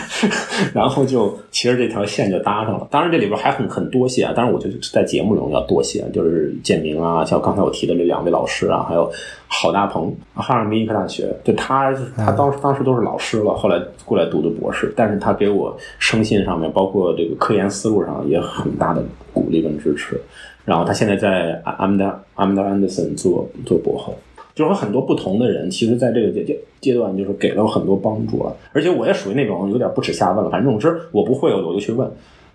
[0.73, 2.87] 然后就其实这条线就搭上了。
[2.89, 9.11] 当然这里边还很很多谢啊，当然我就在节目中要多谢，就是建明啊，像刚才我提的这两位老师啊，还有。
[9.51, 19.03] 郝大鹏，哈尔滨医科大学，就他，他当时当时都是老师了，后来过来读的博士，但是他给我生信上面，包括这个科研思路上也很大的
[19.33, 20.21] 鼓励跟支持。
[20.65, 24.13] 然后他现在在阿姆达阿姆达安德森做做博后，
[24.53, 28.55] 就是很多不同的人，其实在这个阶阶阶段，就是给了我很多帮助了。
[28.71, 32.07] 而且我也属于那种有点不耻下问了，反正总之我不会，我就去问。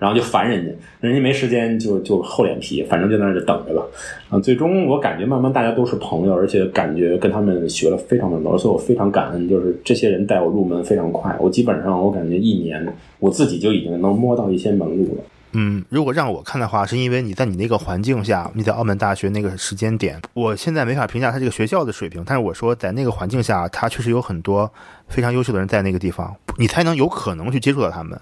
[0.04, 3.82] 然后就烦人家，人家没时间就就厚脸皮，反正就在那就等着吧。
[4.28, 11.34] 啊，最终我感觉慢慢大家都是朋友，而且感觉跟他们学了非常的多，所以我非常感恩，就是这些人带我入门非常快。
[11.40, 12.86] 我基本上我感觉一年
[13.18, 15.24] 我自己就已经能摸到一些门路了。
[15.52, 24.70] 嗯，如果让我看的话，是因为你在你那个环境下，你在澳门大学那个时间点，我现在没法评价他这个学校的水平，但是我说在那个环境下，他确实有很多
[25.08, 28.20] 非常优秀的人在那个地方，你才能有可能去接触到他们。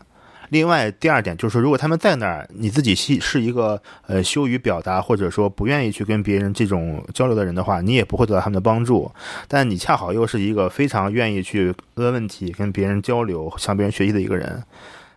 [0.53, 9.11] 另外，第二点就是，如果他们在那儿，你自己是是一个呃羞于表达或者说不愿意去跟别人这种交流的人的话，你也不会得到他们的帮助。
[9.49, 14.63] 但你恰好又是一个非常愿意去问问题、跟别人交流、向别人学习的一个人，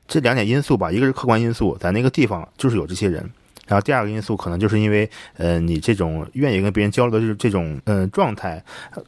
[0.08, 3.30] 这两点因素吧，一个是客观因素，在那个地方就是有这些人，
[3.68, 8.64] 然后第二个因素可能就是因为，呃，你这种愿意跟别人交流的这这种嗯状态，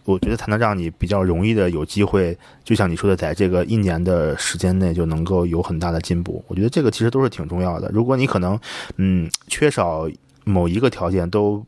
[0.06, 6.44] 我觉得才能让你比较容易的有机会，就像你说的，在这个一年的时间内就能够有很大的进步。
[6.48, 7.90] 我觉得这个其实都是挺重要的。
[7.94, 8.60] 如果你可能
[8.98, 10.10] 嗯缺少
[10.44, 11.64] 某一个条件都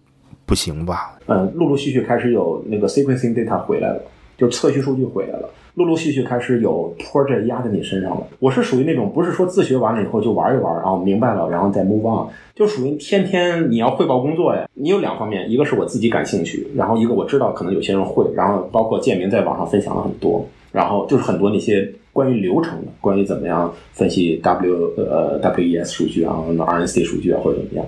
[0.45, 1.17] 不行吧？
[1.27, 4.01] 嗯，陆陆续续开始有那个 sequencing data 回来了，
[4.37, 5.49] 就是测序数据回来了。
[5.75, 8.27] 陆陆续续开始有 project 压在你身上了。
[8.39, 14.67] 我是属于那种不是说自学完了以后就玩一玩，然后明白了，然后再 move on，就属于天天你要汇报工作呀。
[14.73, 27.85] 你有两方面，一个是我自己感兴趣，然后一个我知道可能有些人会，然后包括建明在网上分享了很多，然后就是很多那些关于流程的，关于怎么样分析 W 呃 WES 数据啊，RNC 数据啊或者怎么样。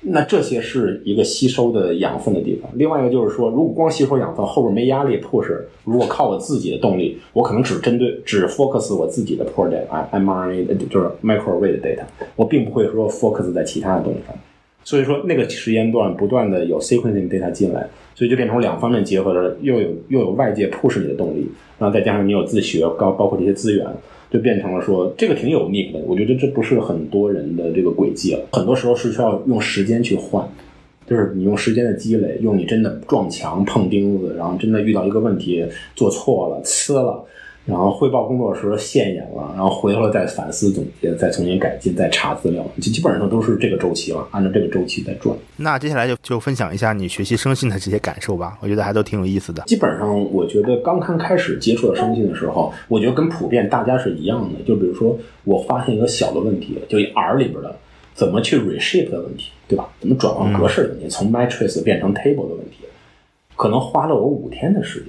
[0.00, 2.70] 那这些是一个吸收的养分的地方。
[2.74, 5.52] 另外一个就是说，如果光吸收养分，后边没压力 push，
[5.84, 12.04] 如果靠我自己的动力，我可能只针对只 focus 我自己的 project，mRNA 就是 microarray 的 data，
[12.36, 14.36] 我并不会说 focus 在其他的东西上。
[14.84, 21.46] 所以说那个时间段不断的有 sequencing data 进来，所以就变成两方面结合的，又有又有外界 push 你的动力，
[21.76, 23.84] 然后再加上你有自学，包包括这些资源。
[24.30, 25.98] 就变成了说，这个挺有命的。
[26.00, 28.40] 我觉得这不是很多人的这个轨迹了。
[28.52, 30.46] 很多时候是需要用时间去换，
[31.06, 35.64] 就是你用时间的积累，用你真的撞墙碰钉子，然后真的遇到一个问题
[35.94, 37.24] 做错了，呲了。
[37.68, 45.36] 然后汇报工作的时候现眼了，然后回头再反思总结，再重新改进，再查资料，就基本上都是这个周期了，按照这个周期在转。
[45.58, 49.62] 那接下来就就分享一下你学习生信的这些感受吧，我觉得还都挺有意思的。
[49.64, 57.76] 基本上我觉得刚刚开始接触到生信的时候，我觉得跟普遍大家是一样的，就比如说我发现一个小的问题，就 R 里边的
[58.14, 59.90] 怎么去 reshape 的问题，对吧？
[60.00, 62.78] 怎么转换格式的问题，从 matrix 变成 table 的问题，
[63.56, 65.08] 可能花了我五天的时间。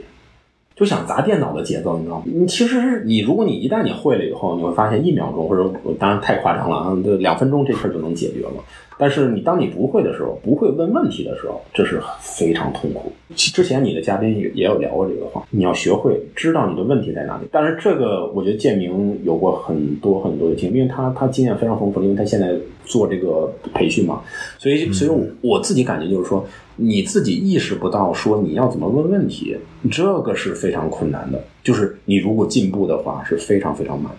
[0.80, 2.23] 就想砸电脑的节奏，你知道吗？
[2.25, 5.69] 你其实是你，如果你一旦你会了以后，你会发现一秒钟或者
[5.99, 8.63] 当然太夸张了啊，就两分钟这事儿就能解决了。
[9.00, 13.12] 但是你当你不会的时候，不会问问题的时候，这是非常痛苦。
[13.34, 17.47] 之前你的嘉宾也也有聊过这个话，你要学会知道你的问题在哪里。
[17.52, 24.22] 但是这个我觉得建明有过很多很多的经历，因为他他经验非常丰富，因为他现在做这个培训嘛，
[24.58, 26.45] 所以所以我自己感觉就是说。
[26.82, 29.54] 你自己意识不到说你要怎么问问题，
[29.91, 31.43] 这个是非常困难的。
[31.62, 34.10] 就是你如果进步的话，是非常非常慢。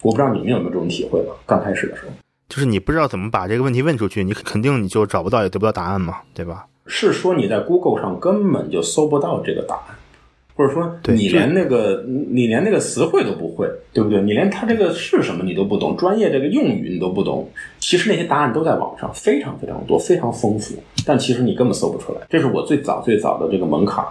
[0.00, 1.34] 我不知道你们有没有这种体会吧？
[1.44, 2.12] 刚开始的时候，
[2.50, 6.66] 就是你不知道怎么把这个问题问出去，你肯定你就找不到也得不到答案嘛，对吧？
[6.86, 9.94] 是说你在 Google 上根本就搜不到这个答案。
[10.56, 14.20] 或者说，你连那个你连那个词汇都不会，对不对？
[14.20, 17.48] 你连它这个是什么你都不懂，专业这个用语你都不懂。
[17.78, 20.74] 其实那些答案都在网上，非常非常多，非常丰富，
[21.06, 22.20] 但其实你根本搜不出来。
[22.28, 24.04] 这是我最早最早的这个门槛。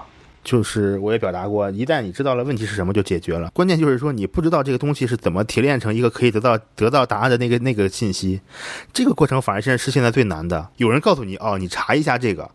[0.43, 3.49] 就是我也表达过，一旦你知道了问题是什么，就解决了。
[3.53, 8.39] 关键就是说，你不知道这个东西是怎么提炼成一个可以得到得到答案的那个那个信息，
[8.93, 10.67] 这个过程反而现在是现在最难的。
[10.77, 12.49] 有人告诉你，哦，你查一下这个。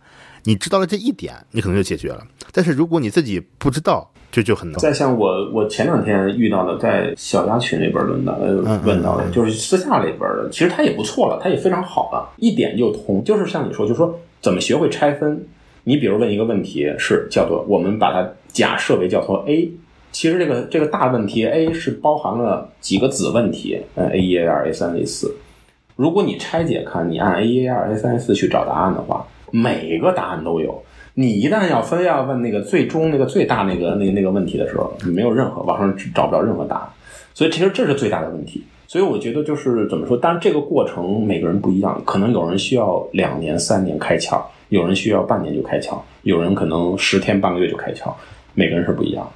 [0.46, 2.22] 你知道了这一点，你可能就解决了。
[2.52, 4.78] 但是如果你自己不知道，就就很难。
[4.78, 13.24] 再像我，我前两天遇到的，在小鸭群里边问到的，问到的，就是私下里边的，其实他也不错了，他也非常好了，一点就通。
[13.24, 15.46] 就是像你说，就说怎么学会拆分。
[15.84, 19.70] 你比如问一个问题，是叫做我们把它假设为叫做 A，
[20.10, 25.34] 其实这个这个大问题 A 是包含了几个子问题，嗯，A 一 A 二 A 三 A 四。
[25.96, 29.26] 如果你拆解看，你按 A 一 A 二 A 三 A 四去找答案的话。
[29.56, 30.82] 每个答案都有，
[31.14, 36.88] 你一旦要非要问那个最终那个最大那个那那个问题的时候，你没有任何网上找不着任何答案，
[37.32, 38.64] 所以其实这是最大的问题。
[38.88, 48.12] 所以我觉得就是怎么说，当然这个过程每个人不一样，可能有人需要两年三年开窍，有人需要半年就开窍，有人可能十天半个月就开窍，
[48.54, 49.28] 每个人是不一样。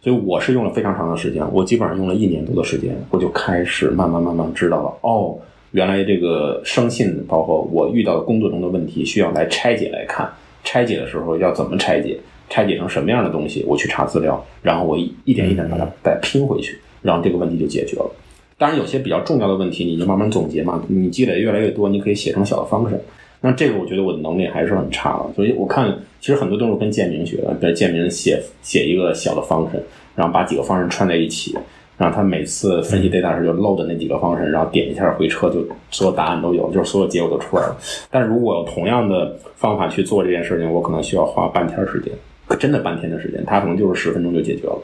[0.00, 5.36] 所以我是用了非常长的时间，我基本上用了一年多的时间，我就开始慢慢慢慢知道了哦。
[5.72, 10.30] 原来这个生信，包括我遇到工作中的问题，需要来拆解来看。
[10.64, 12.18] 拆解的时候要怎么拆解？
[12.48, 13.64] 拆解成什么样的东西？
[13.66, 18.10] 我去查资料，然后我一一点一点把它再拼回去，然后这个问题就解决了。
[18.56, 20.82] 当然，有些比较重要的问题，你就慢慢总结嘛。
[20.88, 22.98] 你积累越来越多，你可以写成小的方式。
[23.40, 29.80] 那这个我觉得我的能力还是很差的，所以我看其实很多都是跟建明学的，在建明写写一个小的方程，
[30.14, 31.56] 然后把几个方程串在一起。
[31.96, 37.76] 然后他每次分析 data 时就漏的那几个方程，然后点一下回车，就所有答案都有，就是所有结果都出来了。
[38.08, 42.12] 但如果有同样的方法去做这件事情，我可能需要花半天时间，
[42.56, 44.78] 真的半天的时间，他可能就是十分钟就解决了。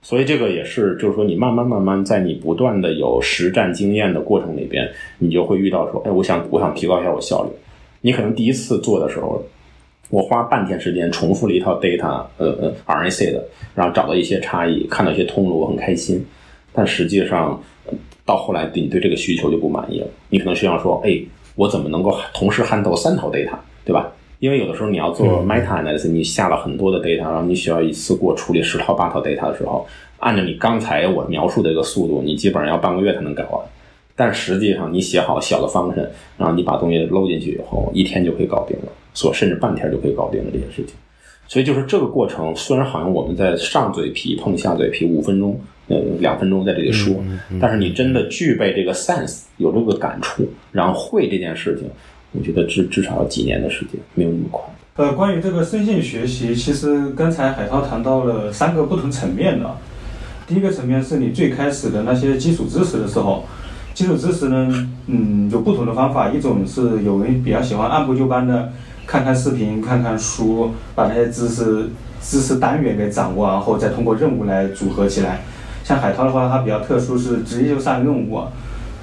[0.00, 4.88] 所以这个也是，就是说你慢慢慢慢在你不断的有实战经验的过程里边，
[5.18, 7.50] 你就会遇到说，哎，我想我想提高一下我效率。
[8.04, 9.42] 你可能第一次做的时候，
[10.10, 13.42] 我花半天时间重复了一套 data，呃呃 RNC 的，
[13.74, 16.22] 然后找到一些差异，看到一些通路，我很开心。
[16.74, 17.58] 但实际上，
[18.26, 20.06] 到后来你对这个需求就不满意了。
[20.28, 21.18] 你可能需要说，哎，
[21.54, 24.12] 我怎么能够同时 handle 三套 data，对吧？
[24.38, 29.86] 因为有的时候你要做 meta analysis，你下了很多的 data，然后你需要一次过处理十套八套 data 的时候，
[30.18, 33.58] 按照你刚才我描述的这个速度，你基本上要半个月才能改完。
[34.16, 36.06] 但实际上，你写好小的方程，
[36.38, 40.94] 然后你把东西搂进去以后，一天就可以搞定了，所甚至半天就可以搞定了这些事情。
[41.48, 47.14] 所以就是这个过程，虽然好像我们在上嘴皮碰下嘴皮，五分钟、呃两分钟在这里说，
[47.60, 51.90] 但是你真的具备这个 sense，有这个感触，然后会这件事情，
[52.32, 54.64] 我觉得至至少要几年的时间，没有那么快。
[54.94, 59.68] 呃，关于这个深性学习，其实刚才海涛谈到了三个不同层面的。
[60.46, 63.44] 第一个层面是你最开始的那些基础知识的时候。
[63.94, 66.28] 基础知识呢，嗯，有不同的方法。
[66.28, 68.72] 一种是有人比较喜欢按部就班的，
[69.06, 71.90] 看看视频，看看书，把那些知识
[72.20, 75.42] 知识单元给掌握，然后再通过任务来组合起来。
[75.84, 78.40] 像海涛的话，他比较特殊，是直接就上任务。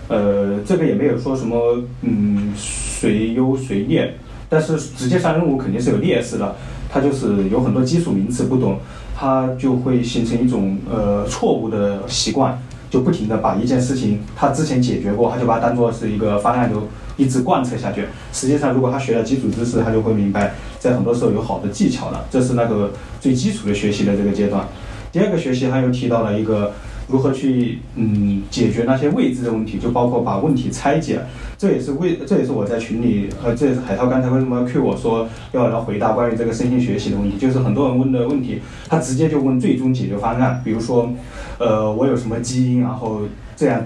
[0.09, 4.15] 呃，这个也没有说什么，嗯，谁优谁劣，
[4.49, 6.53] 但是直接上任务肯定是有劣势的。
[6.89, 8.79] 他就是有很多基础名词不懂，
[9.15, 12.61] 他就会形成一种呃错误的习惯。
[12.91, 16.87] 就不停的把一件事情他之前解决过，他就把它当做是一个方案，就
[17.17, 18.05] 一直贯彻下去。
[18.31, 22.23] 实际上，如果他学了基础知识，他就会明白，在很多时候有好的技巧了。
[22.29, 24.67] 这是那个最基础的学习的这个阶段。
[25.11, 26.73] 第二个学习，他又提到了一个。
[27.07, 31.19] 如何去嗯解决那些未知的问题，就包括把问题拆解，
[31.57, 41.11] 这也是为这也是我在群里呃这也是海涛刚才为什么要 Q 我说要来回答关于这个身心学习的问题，就是很多人问的问题，他直接就问最终解决方案，比如说
[41.57, 43.21] 呃我有什么基因，然后
[43.55, 43.83] 这样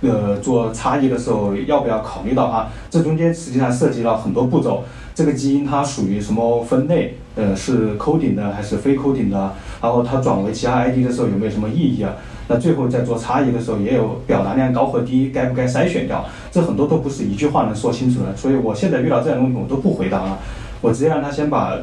[0.00, 2.70] 呃做差异的时候要不要考虑到啊？
[2.90, 4.84] 这中间实际上涉及到很多步骤，
[5.14, 7.16] 这个基因它属于什么分类？
[7.34, 9.54] 呃是 coding 的还是非 coding 的？
[9.80, 12.12] 然后它转为其他 ID 的时候有没有什么意义啊？
[12.48, 16.24] 那最后在做差异的时候，也有表达量高和低，该不该筛选掉？
[16.50, 18.36] 这很多都不是一句话能说清楚的。
[18.36, 20.38] 所以我现在遇到这样的问题，我都不回答了，
[20.80, 21.78] 我直接让他先把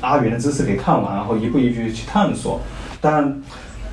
[0.00, 2.58] 阿元的知识给看完，然后一步一步去探索。
[3.00, 3.42] 当然，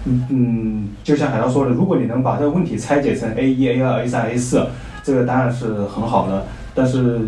[0.06, 4.66] 嗯，就像海涛说的，如果你能把这个问题拆解成 A 一、A 二、A 三、A 四，
[5.04, 6.46] 这个当然是很好的。
[6.74, 7.20] 但是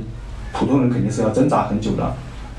[0.54, 2.14] 普通人肯定是要挣扎很久的，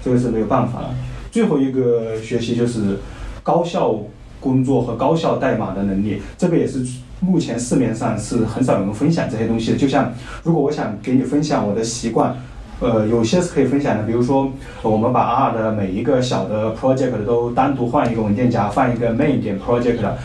[0.05, 0.91] 这个是没有办法的。
[1.33, 2.99] 最后一个学习就是
[3.43, 3.99] 高效。
[4.41, 6.85] 工作和高效代码的能力，这个也是
[7.21, 9.77] 目前市面上是很少有人分享这些东西的。
[9.77, 10.13] 就像
[10.45, 12.37] 如果我想给你分享我的习惯，
[12.81, 14.05] 呃，有些是可以分享的。
[14.05, 14.51] 比如说，
[14.83, 20.17] 我们把 R 的每一个小的 project 都单独换一个文件夹，放一个 main 点 project 的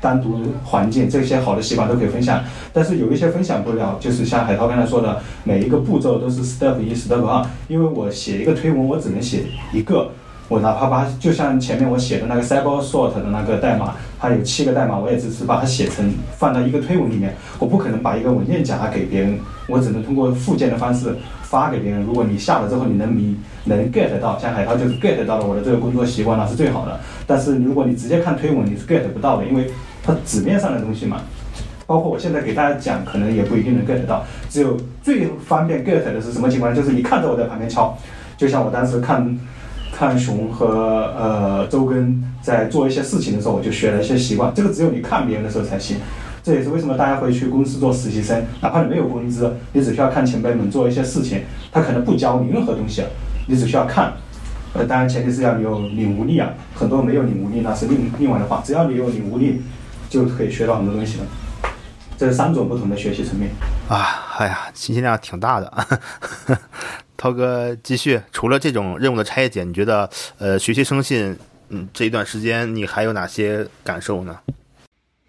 [0.00, 2.42] 单独环境，这些好的习惯都可以分享。
[2.72, 9.42] 但是有一些分享不了，就是像海涛刚才说的，每一个步骤都是 step 一 step 二，因为我写一个推文，我只能写
[9.74, 10.10] 一个。
[10.48, 17.34] 我哪怕把就像前面我写的那个 cyber sort 的那个代码，它有七个代码，我也只是把它写成放到一个推文里面。
[17.58, 22.02] 我不可能把一个文件夹给别人，我只能通过附件的方式发给别人。
[22.02, 26.98] 如果你下了之后你能明能 get 到，像海涛就是 get 到了我的这个工作习惯，那是最好的。
[27.26, 29.70] 但是如果你直接看推文，你是 get 不到的，因为
[30.02, 31.20] 它纸面上的东西嘛，
[31.86, 34.24] 包括我现在给大家讲，可能也不一定能 get 到。
[34.48, 36.74] 只有最方便 get 的是什么情况？
[36.74, 37.94] 就是你看着我在旁边敲，
[38.38, 39.38] 就像我当时看。
[39.98, 44.52] 看熊和呃周根在做一些事情的时候，我就学了一些习惯。
[44.54, 45.96] 这个只有你看别人的时候才行。
[46.40, 51.42] 这也是为什么大家会去公司做实习生，哪怕你没有工资，你只需要看前辈们做一些事情，
[51.72, 53.02] 他可能不教你任何东西，
[53.48, 54.12] 你只需要看。
[54.72, 56.48] 呃，当然前提是要你有领悟力啊。
[56.76, 58.62] 很多没有领悟力那是另另外的话。
[58.64, 59.60] 只要你有领悟力，
[60.08, 61.26] 就可以学到很多东西了。
[62.16, 63.50] 这是三种不同的学习层面。
[63.88, 65.72] 啊，哎呀，信息量挺大的。
[67.18, 70.08] 涛哥继续，除了这种任务的拆解，你觉得
[70.38, 71.36] 呃学习生信，
[71.68, 74.38] 嗯这一段时间你还有哪些感受呢？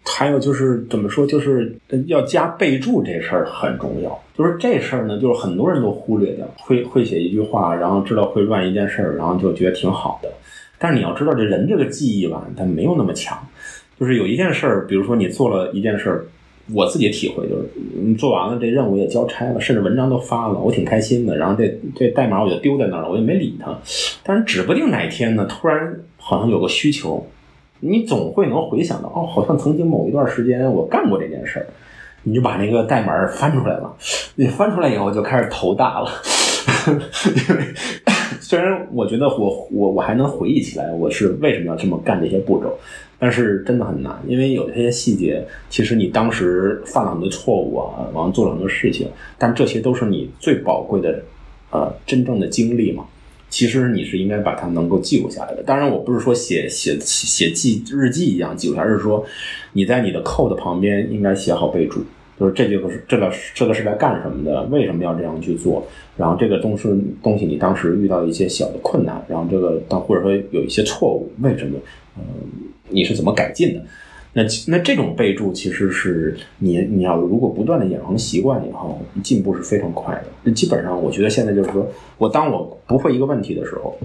[0.04, 1.76] 还有就是怎么说，就是
[2.06, 4.22] 要加备注这事儿很重要。
[4.38, 10.32] 就是这事儿呢，就是很多人都忽略掉，会会写一句话，然后知道会乱一件事儿，然后就觉得挺好的。
[10.78, 13.36] 但是你要知道，这人这个记忆吧，他没有那么强。
[13.98, 16.24] 就是有一件事儿，比如说你做了一件事儿。
[16.74, 17.68] 我自己体会就是，
[18.02, 21.36] 你做完了这任务也交差了，甚至文章都发了，我挺开心的。
[21.36, 23.78] 然后这这代码我就丢在那儿了，我也没理它。
[24.22, 27.26] 但是指不定哪天呢，突然好像有个需求，
[27.80, 31.66] 你总会能回想到，哦，好像曾经某一段时间我干过这件事儿，
[32.22, 33.96] 你就把那个代码翻出来了。
[34.36, 36.10] 你翻出来以后就开始头大了，
[36.88, 37.64] 因为
[38.40, 42.78] 虽然我觉得我我我还能回忆起来我是为什么要这么干这些步骤。
[43.22, 49.06] 但是真的很难，因为有这些细节，其实你当时犯了很多错误啊，完了做了很多事情，
[49.36, 51.22] 但这些都是你最宝贵的，
[51.70, 53.04] 呃，真正的经历嘛。
[53.50, 55.62] 其实你是应该把它能够记录下来的。
[55.62, 59.22] 当然，我不是说写写写记日记一样记录下，而是说
[59.74, 62.02] 你在你的 code 旁边应该写好备注。
[62.40, 64.62] 就是这就是这个这个是在干什么的？
[64.70, 65.86] 为什么要这样去做？
[66.16, 66.88] 然后这个东西
[67.22, 71.78] 东西你当时遇到一些小的困难，然后这个当或者说有一些错误，为什么？
[72.16, 72.22] 嗯，
[72.88, 73.82] 你是怎么改进的？
[74.32, 80.14] 那那这种备注其实是你你要如果不断的养成习惯以后，进步是非常快
[80.44, 80.50] 的。
[80.52, 81.86] 基本上我觉得现在就是说
[82.16, 83.98] 我当我不会一个问题的时候，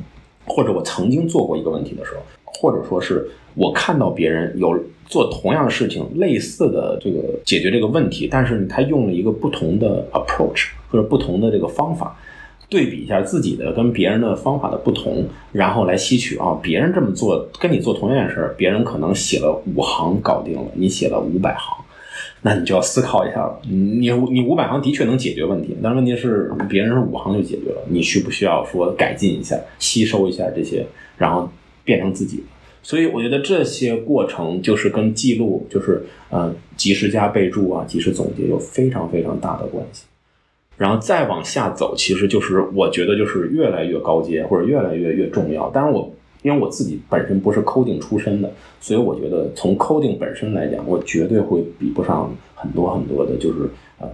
[0.46, 4.78] 或者我曾经做过一个问题的时候，或者说是我看到别人有
[5.08, 12.18] 做同样的事情，类似的这个解决这个问题，但是他用了一个不同的 approach 或者不同的这个方法。
[12.68, 21.85] 对比一下自己的跟别人的方法的不同，然后来吸取啊，别人这么做跟你做同样的事儿，别人可能写了五行搞定了，你写了五百行，
[22.46, 23.60] 那你就要思考一下了。
[23.64, 30.86] 你你五百行的确能解决问题，但是问题是别人是五行就解决了，你需不需要说改进一下、吸收一下这些，
[31.18, 31.50] 然后
[31.84, 32.44] 变成自己？
[32.84, 40.04] 所以我觉得这些过程就是跟记录，就是呃及时加备注啊、及时总结有非常非常大的关系。
[40.78, 45.68] 然后再往下走，其实就是我觉得就是越来越高阶或者越来越越重要。
[45.72, 46.14] 当然我
[46.46, 53.68] 因为我自己本身不是 coding 出身的，所以我觉得从 coding 本身来讲，我绝对会比不上很多很多的，就是
[54.00, 54.08] 呃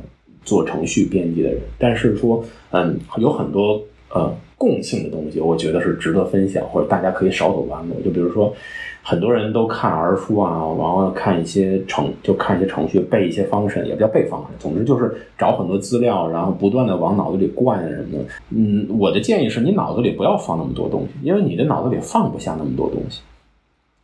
[0.46, 1.60] 做程序编辑的人。
[1.78, 8.00] 但是说嗯有很多呃共性的东西，我觉得是值得分享，或者大家可以少走弯路。
[8.02, 8.56] 就比如说。
[9.12, 14.48] 很多人都看儿书啊，然后看一些程，就看一些程序，背一些方式，也不叫背方式。
[14.58, 18.26] 总之就是找很多资料，然后不断的往脑子里灌什么的。
[18.52, 23.20] 嗯，我的建议是你脑子里不要放那么多东西，因为你的脑子里放不下那么多东西。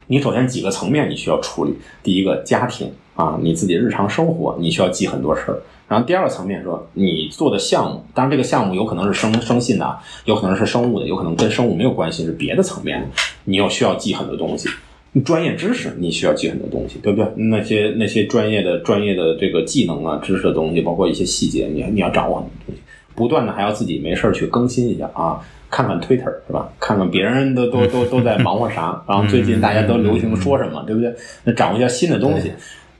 [0.07, 5.57] 你首先几个层面你需要处理，第一个家庭啊，你自己日常生活你需要记很多事儿。
[5.87, 13.07] 然后第二个层面说，你做的项目，当然这个项目有可能是生生信的，有可能是生物的，有可能跟生物没有关系，是别的层面的，
[13.45, 14.67] 你又需要记很多东西。
[15.21, 17.31] 专业知识你需要记很多东西，对不对？
[17.35, 22.81] 那些那些专业的专业的这个技能啊、知识的东西，包括一些细节，你你要掌握很多东西。
[23.15, 25.39] 不断的还要自己没事去更新一下啊，
[25.71, 26.69] 看看 Twitter 是吧？
[26.79, 31.11] 看看别人都都都都在忙活啥，然后最近大家都流行说什么，对不对？
[31.43, 32.51] 那掌握一下新的东西，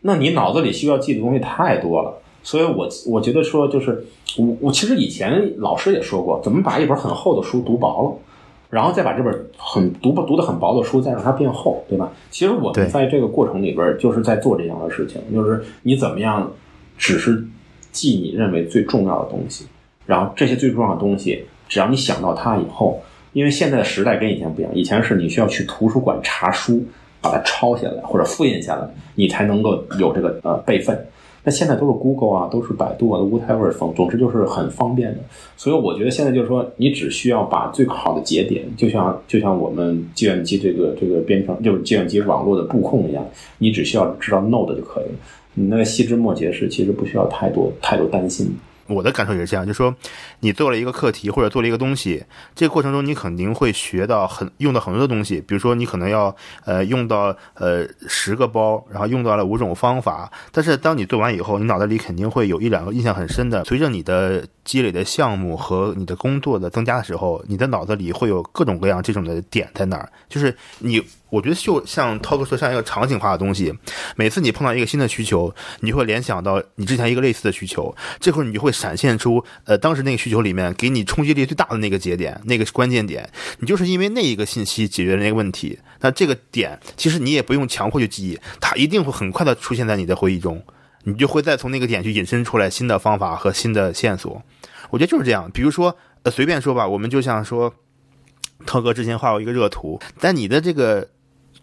[0.02, 2.14] 那你脑子里需要记的东西太多了。
[2.42, 4.06] 所以我我觉得说，就是
[4.38, 8.27] 我我其实以前老师也说过，怎么把一本很厚的书读薄了。
[8.70, 12.12] 然后再把这本很读不读的很薄的书再让它变厚，对吧？
[12.30, 16.52] 其实我们在这个过程里边就是在做这样的事情，就是你怎么样，
[16.98, 17.44] 只是
[17.92, 19.66] 记你认为最重要的东西，
[20.06, 23.02] 然后这些最重要的东西，只要你想到它以后，
[23.34, 26.84] 因为现在的时代跟以前不一样，以前是你需要去图书馆查书，
[27.22, 31.08] 把它抄下来或者复印下来，你才能够有这个呃备份。
[31.48, 35.20] 那现在都是 Google 啊，都是百度啊都，whatever，总总之就是很方便的。
[35.56, 43.26] 所以我觉得现在就是说，你只需要把最好的节点，就像就像我们计算机这个这个编程，就是计算机网络的布控一样，
[43.60, 45.20] 你只需要知道 Node 就可以了。
[45.54, 48.54] 你那个细枝末节是其实不需要太多太多担心。
[48.88, 49.94] 我的感受也是这样，就是说，
[50.40, 52.24] 你做了一个课题或者做了一个东西，
[52.56, 55.42] 这个过程中你肯定会学到很用到很多的东西。
[55.42, 56.36] 比如说，你可能要
[56.66, 60.32] 呃用到呃十个包，然后用到了五种方法。
[60.52, 63.64] 但是当你做完以后，你脑袋里肯定会有一两个印象很深的。
[63.66, 71.02] 随着你的积累的项目和你的工作的增加的时候，你的脑子里会有各种各样这种的点在那儿，就是你。
[71.30, 73.74] 我觉得就像涛哥说，像一个场景化的东西。
[74.16, 83.30] 每次你碰到一个新的需求，你会联想到你之前一个类似的需求，这会儿你就会闪现出，呃，当时那个需求里面给你冲击力最大的那个节点，那个关键点。
[83.60, 90.64] 你就是因为那一个信息解决了那个问题，那这个点其实你也不用强迫去记忆，它一定会很快的出现在你的回忆中，
[91.04, 94.42] 你就会再从那个点去引申出来新的方法和新的线索。
[94.90, 95.50] 我觉得就是这样。
[95.52, 97.74] 比如说，呃，随便说吧，我们就像说，
[98.66, 101.08] 涛哥之前画过一个热图，但你的这个。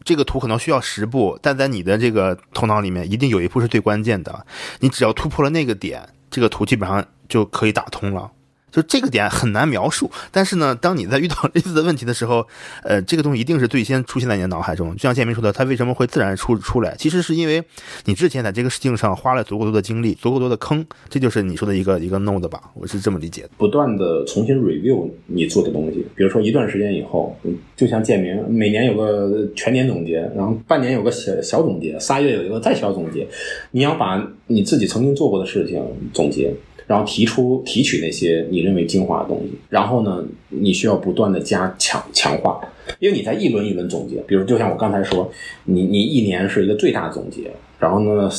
[0.02, 4.44] 这个图可能需要十步，但在你的这个头脑里面，一定有一步是最关键的。
[4.80, 8.30] 你只要突破了那个点，这个图基本上就可以打通了。
[8.74, 12.44] 就这个点很难描述，但是呢，当你在遇到类似的问题的时候，
[12.82, 14.90] 呃，这个东西一定是最先出现在你的脑海中。
[14.96, 16.96] 就像建明说的，它为什么会自然出出来？
[16.96, 17.62] 其实是因为
[18.06, 22.60] 你之前在这个事情上花了足够多的精力，足够多的坑，这就是你说的一个一个 no 的吧？
[22.74, 23.50] 我是这么理解的。
[23.56, 27.38] 不断的重新 review 你做的东西，比如说一段时间以后，
[27.76, 33.24] 就像建明每年有个全年总结，然后半年有个小小总结，仨月有一个再小总结，
[33.70, 35.80] 你要把你自己曾经做过的事情
[36.12, 36.52] 总结。
[36.86, 42.60] 然后提出提取那些你认为精华的东西，然后呢，你需要不断的加强强化，
[42.98, 45.30] 因为你在一轮一轮总结，比如就像我刚才说，
[45.64, 48.30] 你你一年是一个最大总结，然后呢，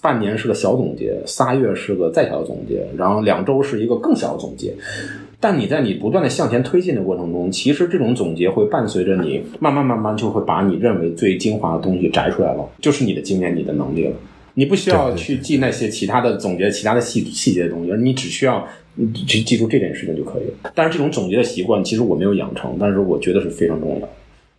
[0.00, 4.72] 半年是个小总结，仨月是个再小的总结，然后两周是一个更小的总结，
[5.40, 14.12] 但你在你不断的向前推进的过程中，其实这种总结会伴随着你慢慢慢慢就会把你认为最精华的东西摘出来了，就是你的经验，你的能力了。
[14.54, 18.66] 你不需要去记那些其他的总结、其他的细细节的东西，你只需要
[19.26, 20.70] 去记住这件事情就可以了。
[20.74, 24.08] 但是这种总结的习惯，其实我没有养成，但是我觉得是非常重要。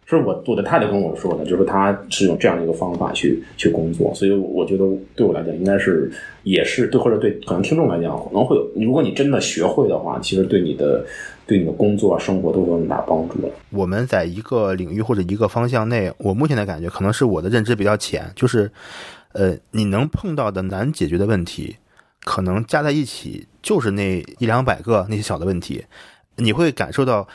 [0.08, 4.86] 是我我的太太跟我说的，就是她是用这样的一个方法去去工作，所以我觉得
[5.16, 6.12] 对我来讲，应该是
[6.44, 8.70] 也是对或者对可能听众来讲，可能会有。
[8.76, 11.06] 如果你真的学会的话，其实对你的
[11.48, 13.48] 对你的工作生活都有很大帮助的。
[13.70, 18.70] 我们在一个领域或者一个方向内，我目前的感觉可能是我的认知比较浅，就是
[19.34, 21.78] 呃，你能碰到的难解决的问题，
[22.24, 25.86] 可能加在一起就是那一两百个那些小的问题，
[26.36, 27.28] 你会感受到。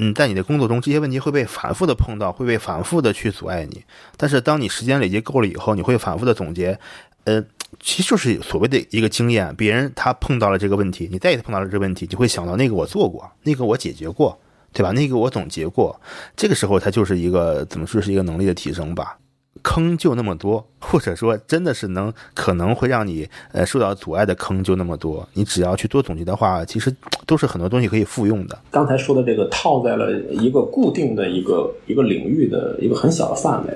[0.00, 3.84] 嗯，在你的工作中，这些问题会被反复的碰到，会被反复的去阻碍你。
[4.16, 6.76] 但是，当你时间累积够了以后，你会反复的总结，
[7.22, 7.40] 呃，
[7.78, 9.54] 其实就是所谓的一个经验。
[9.54, 14.36] 别人他碰到了这个问题，你再一次碰到了这个问题，你会想到那个我做过，那个我解决过，
[14.72, 14.90] 对吧？
[14.90, 16.00] 那个我总结过。
[16.34, 19.16] 这个时候，它就是一个怎么说是一个能力的提升吧。
[19.64, 26.94] 坑就那么多，或者说真的是能可能会让你呃受到阻碍的坑就那么多，你只要去做总结的话，其实
[27.26, 28.56] 都是很多东西可以复用的。
[28.70, 33.74] 刚才说的这个套在了一个固定的一个一个领域的一个很小的范围。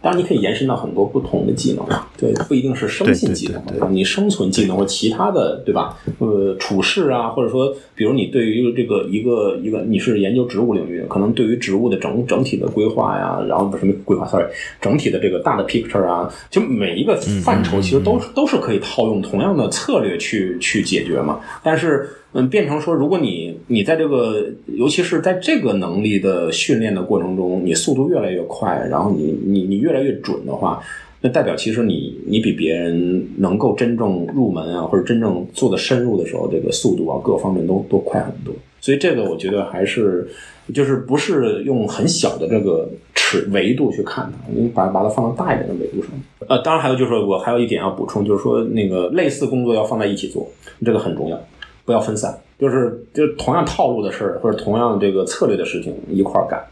[0.00, 3.88] 当然，你可以延伸到很多不同的技能啊，对，不一定是生性技能，对吧？
[3.90, 5.98] 你生存技能或其他的，对吧？
[6.18, 14.46] 呃，处事啊，或者说，比如你对于这个一个一个，你是研究植物领域的，可能对于植物的整整体的规划呀，然后什么规划，sorry，
[14.80, 21.40] 整体的这个大的 picture 啊，就每一个范畴其实都都是可以套用同样的策略去去解决嘛。
[21.62, 22.08] 但是。
[22.34, 30.80] 嗯，变成说，如果你你在这个，尤其是在这个能力的训练的过程中，你速度越来越快，然后你你你越越来越准的话，
[31.22, 38.54] 那代表其实你你比别人能够真正入门啊，或者真正做的深入的时候，这个速度啊，各方面都都快很多。
[38.80, 40.28] 所以这个我觉得还是
[40.74, 46.10] 就是不是用很小的这个尺维度去看它，你把把它放到大一点的维度上。
[46.46, 50.46] 呃，当然还有就是我还有一点要补充，就是说那个类似工作要放在一起做，
[50.84, 51.40] 这个很重要。
[51.84, 56.62] 不要分散，就是就是同样套路的事儿或者同样这个策略的事情一块儿干。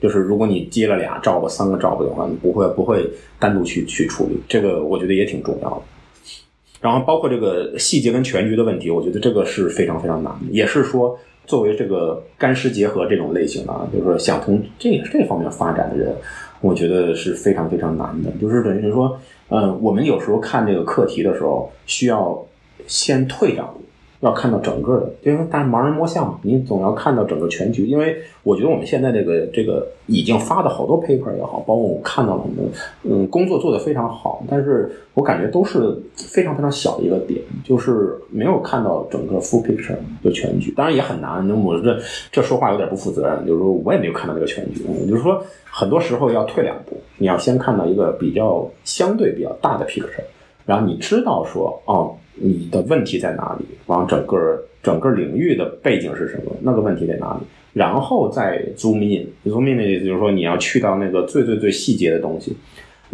[0.00, 4.40] 就是如果你接了俩 job、三个 job 的话，你不会不会单独去去处理。
[4.48, 5.82] 这个我觉得也挺重要的。
[6.80, 10.50] 然后包括这个细节跟全局的问题，我觉得这个是非常非常难的。
[10.50, 16.14] 也是说，作为这个干湿结合这种类型啊，就是说想从这这方面发展的人，
[16.62, 18.30] 我觉得是非常非常难的。
[18.40, 19.20] 就是等于说，
[19.50, 22.46] 嗯，我们有时候看这个课题的时候，需要
[22.86, 23.82] 先退两步。
[24.20, 27.86] 要看到整个的，因为但是盲人摸象嘛，你总要看到整个全局。
[27.86, 32.64] 因为我觉得我们现在这个这个已经发的好多 paper 也好，包括我看到了很多，
[33.04, 40.70] 嗯，工作做得非常好，但是我感觉都是非常非常小的一个点，就是没有看到整个 full picture 的全局。
[40.72, 41.98] 当然也很难，那我这
[42.30, 44.84] 这说话有点不负责任，就是说我也没有看到这个全局。
[45.08, 50.22] 就是说，很多时候要退两步，你要先看到一个比较相对比较大的 picture，
[50.70, 52.14] 然后你知道说，哦。
[52.42, 53.66] 你的问题在哪里？
[53.84, 56.56] 往整个整个领域的背景是什么？
[56.62, 57.40] 那个问题在哪里？
[57.74, 62.56] 然后再 zoom in，zoom in 的意思就是说你要去到那个最最最细节的东西。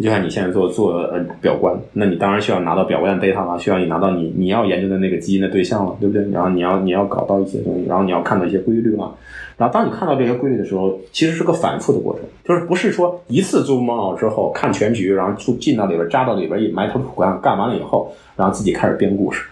[0.03, 6.29] 就像你现在做做呃表观，那你当然需要拿到表观的 data 了，需要你拿到你你要研究的那个基因的对象了，对不对？
[6.31, 9.13] 然后你要你要搞到一些东西，然后你要看到一些规律嘛。
[9.57, 19.47] 然后当你看到这些规律的时候，其实是个反复的过程，就是不是说一次 zoom out 之后看全局，然后就进到里边扎到里边一埋头苦干，干完了以后，然后自己开始编故事。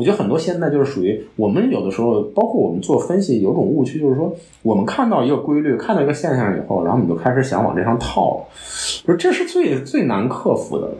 [0.00, 8.48] 我觉得很多现在就是属于我们有的时候，包括我们做分析，有种误区，就是说我们看到一个规律，看到一个现象以后，然后你就开始想往这上套，
[9.04, 10.90] 不是这是最最难克服的。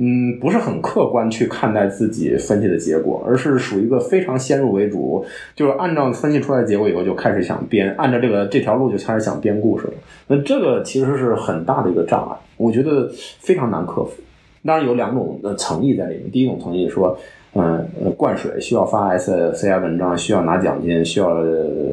[0.00, 9.92] 嗯，不是很客观去看待自己分析的结果，而是属于一个非常先入为主，就是按照分析出来的结果以后就开始想编，按照这个这条路就开始想编故事了。
[10.26, 13.08] 那这个其实是很大的一个障碍，我觉得
[13.40, 14.22] 非常难克服。
[14.64, 17.18] 当然有两种的层意在里面，第一种层意说，
[17.54, 21.36] 嗯，灌水需要发 S C I 文章，需要拿奖金，需要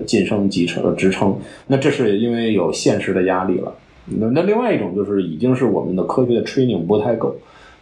[0.05, 1.37] 晋升级成职称，
[1.67, 3.73] 那这是因为有现实的压力了。
[4.05, 7.35] 那那另外一种就是已经是我们的科学的 training 不太够。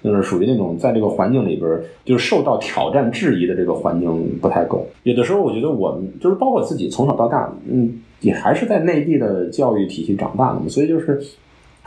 [0.03, 4.86] 就是属于那种在这个环境里边，就是受到挑战质疑的这个环境不太够。
[5.03, 11.24] 有的时候，我觉得我们就是包括自己从小到大，嗯，也还是在内地的教育体系长大的嘛，所以就是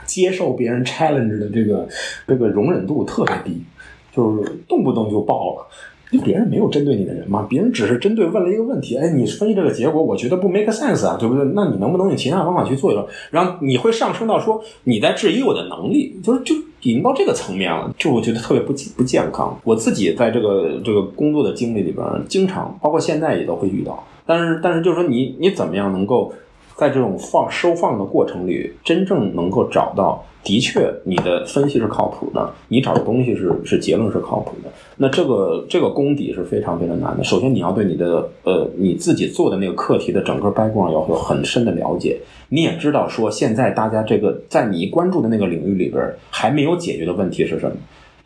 [0.07, 1.87] 接受别人 challenge 的这个
[2.27, 3.61] 这个容忍度特别低，
[4.17, 5.67] 就是动不动就爆了。
[6.09, 11.43] 因为别人没有针对你的人嘛，别人只是针对问了一个问题，哎，你分析这个结果，我觉得不 make sense 啊，对不对？
[11.53, 13.05] 那你能不能用其他方法去做一做？
[13.29, 19.59] 然后你会上升到说你在质疑我的能力，就是就已经到这个层面了，就我觉得特别不不健康。
[19.65, 24.01] 我自己在这个这个工作的经历里边，经常包括现在也都会遇到。
[24.25, 26.33] 但是但是就是说你你怎么样能够
[26.77, 34.69] 在这种放收放的过程里，真正能够找到的确，你的分析是靠谱的，你找的东西是 是结论是靠谱的。
[34.97, 37.23] 那这个这个功底是非常非常难的。
[37.23, 42.19] 首先，你要对你的呃你自己做的那个课题的整个 background 要有很深的了解。
[42.49, 47.75] 你也知道说，现在大家这个在你关注的那个领域里边还没有解决的问题是什么？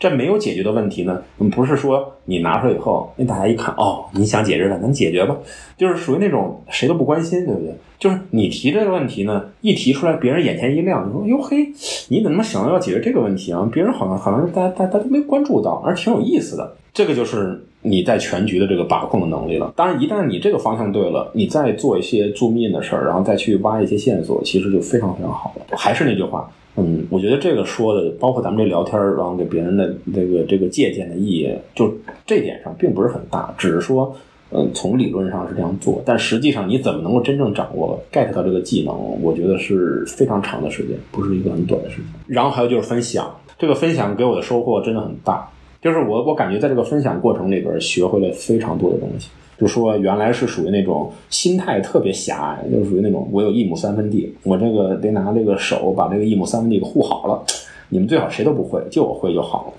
[0.01, 1.21] 这没有解决的问题呢，
[1.51, 5.37] 不是说你拿出来以后，那大家一看，哦，你想解决的，能解决吧？
[5.77, 7.75] 就是属于那种谁都不关心，对不对？
[7.99, 11.67] 就是你提这个问题呢，一提出来，别人眼前一亮，就说哟嘿，
[12.09, 13.69] 你怎么想到要解决这个问题啊？
[13.71, 16.75] 别人好像好像大家大家都没关注到，而挺有意思的。
[16.91, 19.73] 这个就是你在全局的这个把控的能力了。
[19.75, 25.77] 当然，一旦你这个方向对了，你再做一些助命的事儿，然后再去挖一些线索，其实就非常非常好了。
[25.77, 26.49] 还是那句话。
[26.77, 31.93] 嗯，我觉得这个说的，包括咱们这聊天然后给别人的这个这个借鉴的意义，就
[32.25, 34.15] 这点上并不是很大，只是说，
[34.51, 42.05] 嗯，从理论上是这样做，但实际上你怎么能够真正掌握 get 到这个技能，我觉得是非常长的时间，不是一个很短的时间。
[42.25, 43.29] 然后还有就是分享，
[43.59, 45.49] 这个分享给我的收获真的很大，
[45.81, 49.29] 就是我我感觉在这个分享过程里边学会了非常多的东西。
[49.59, 57.43] 就说原来是属于那种心态特别狭隘，就属于那种我有一亩三分地，我这个得拿这个手把这个一亩三分地给护好了。
[57.89, 59.73] 你们最好谁都不会，就我会就好了。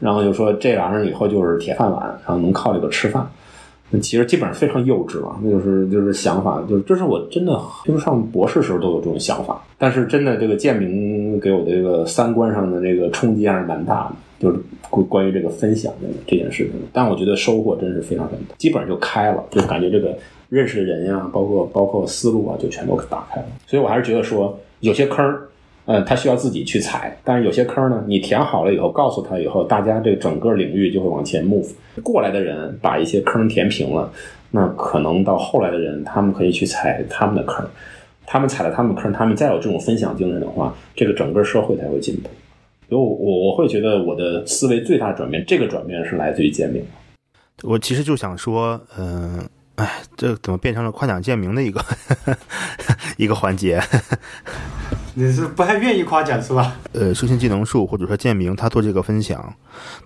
[0.00, 3.28] 然后就说这玩意儿以后就是铁饭碗，然后能靠这个吃饭。
[4.02, 14.58] 其实基本上非常幼稚了，那就是就是想法，就是这是我真的就是上博士时候都有这种想法，但是真的这个建明给我的这个三观上的这个冲击还是蛮大的，就是
[14.90, 16.72] 关关于这个分享的这件事情。
[16.92, 20.16] 但我觉得收获真是非常非常大，基本上就开了，就感觉这个
[20.48, 23.46] 认识的人呀，包括包括思路啊，就全都打开了。
[23.66, 25.24] 所以我还是觉得说有些坑。
[25.90, 31.70] 嗯，他需要自己去踩，但是有些坑呢，你填好了以后，告诉他以后，大家这个整个领域就会往前 move。
[32.02, 34.12] 过来的人把一些坑填平了，
[34.50, 37.66] 那可能到后来的人，他们可以去踩他们的坑，
[38.26, 42.28] 他们踩了他们的坑，他们再有这种分享精神的话，这个整个社会才会进步。
[42.88, 46.82] 所以，我我会觉得我的思维最大转变，这个转变是来自于建明。
[47.62, 51.84] 我其实就想说，嗯，哎，这怎么变成了夸奖建明的一个
[53.18, 53.82] 一个环节？
[55.14, 56.76] 你是不太愿意夸奖是吧？
[56.92, 59.52] 呃，生鲜技能树或者说建明他做这个分享，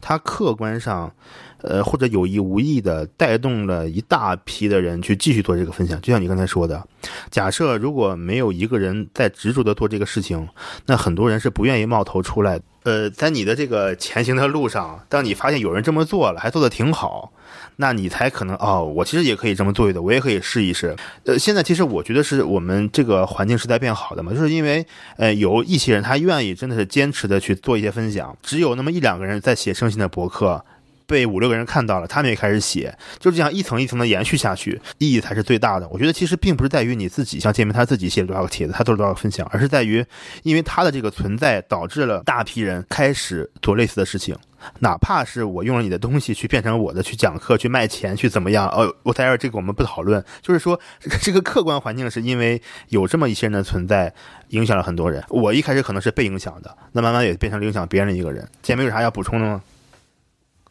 [0.00, 1.12] 他客观上，
[1.60, 6.00] 呃或者有意无意的带动了一大批的人去继续做这个分享。
[6.00, 6.82] 就像你刚才说的，
[7.30, 10.48] 假设如果没有一个人在执着的做这个事情，
[10.86, 12.58] 那很多人是不愿意冒头出来。
[12.84, 17.32] 呃，在你的这个前行的路上，当你发现有人这么做了，还做得挺好。
[17.76, 20.94] 那你才可能哦，我其实也可以这么做的，我也可以试一试。
[21.24, 24.84] 呃，现在其实我觉得是我们这个环境是在变好的嘛，就是因为
[25.16, 30.64] 呃有一些人他愿意真的是坚持的去做一些分享，只有那么一两个人在写生信的博客，
[31.12, 35.86] 被五六个人看到了，他们也开始写，就这样一层一层的延续下去，意义才是最大的。
[35.90, 40.02] 我觉得其实并不是在于你自己像建明他自己写了多少个帖子，他做了多少分享，而是在于
[40.42, 44.34] 因为他的这个存在导致了大批人开始做类似的事情。
[44.78, 48.68] 哪怕是我用了你的东西去变成我的，去讲课、去卖钱、去怎么样？
[48.68, 50.24] 哦，我在这儿这个我们不讨论。
[50.40, 50.78] 就是说，
[51.20, 54.14] 这个客观环境是因为有这么一些人的存在，
[54.50, 55.22] 影响了很多人。
[55.28, 58.48] 我一开始可能是被影响的，那慢慢也变成影响别人的一个人。
[58.62, 59.60] 前面有啥要补充的吗？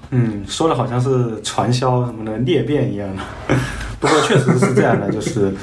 [0.10, 3.56] 嗯，说的好像是传销什么的裂变一样的。
[4.00, 5.54] 不过确实是这样的， 就是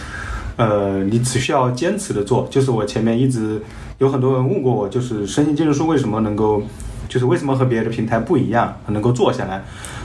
[0.57, 2.47] 呃，你只需要坚持的做。
[2.51, 3.61] 就是我前面一直
[3.99, 6.63] 有很多人问过我，就是申请技术书为什么能够。
[7.09, 9.63] 就是为什么和别的平台不一样，能够做下来？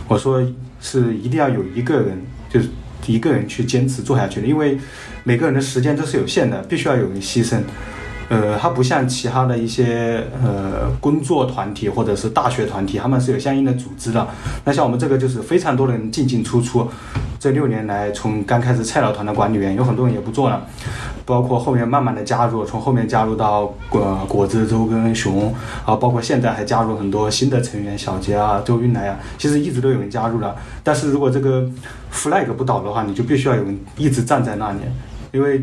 [0.08, 0.42] 我说
[0.80, 2.18] 是一定要有一个人，
[2.50, 2.70] 就是
[3.08, 4.78] 一个人去坚持做下去的，因为
[5.26, 7.58] 每个人的时间都是有限的，必须要有人牺牲。
[8.34, 14.28] 呃，它不像其他的一些呃工作团体或者是大学团体，他们是有相应的组织的。
[14.66, 16.90] 那像我们这个就是非常多人进进出出。
[17.40, 20.66] 这六年来，从刚开始菜鸟团的管理员，有很多人也不做了，
[21.26, 25.54] 包括后面慢慢的加入，从后面加入到果果子周跟熊，
[25.86, 30.56] 啊，包括现在还加入很多新的成员，小杰啊、周云来啊，其实一直都有人加入了。
[30.84, 31.70] 但是如果这个
[32.14, 34.80] flag 不倒的话，你就必须要有人一直站在那里，
[35.34, 35.62] 因为。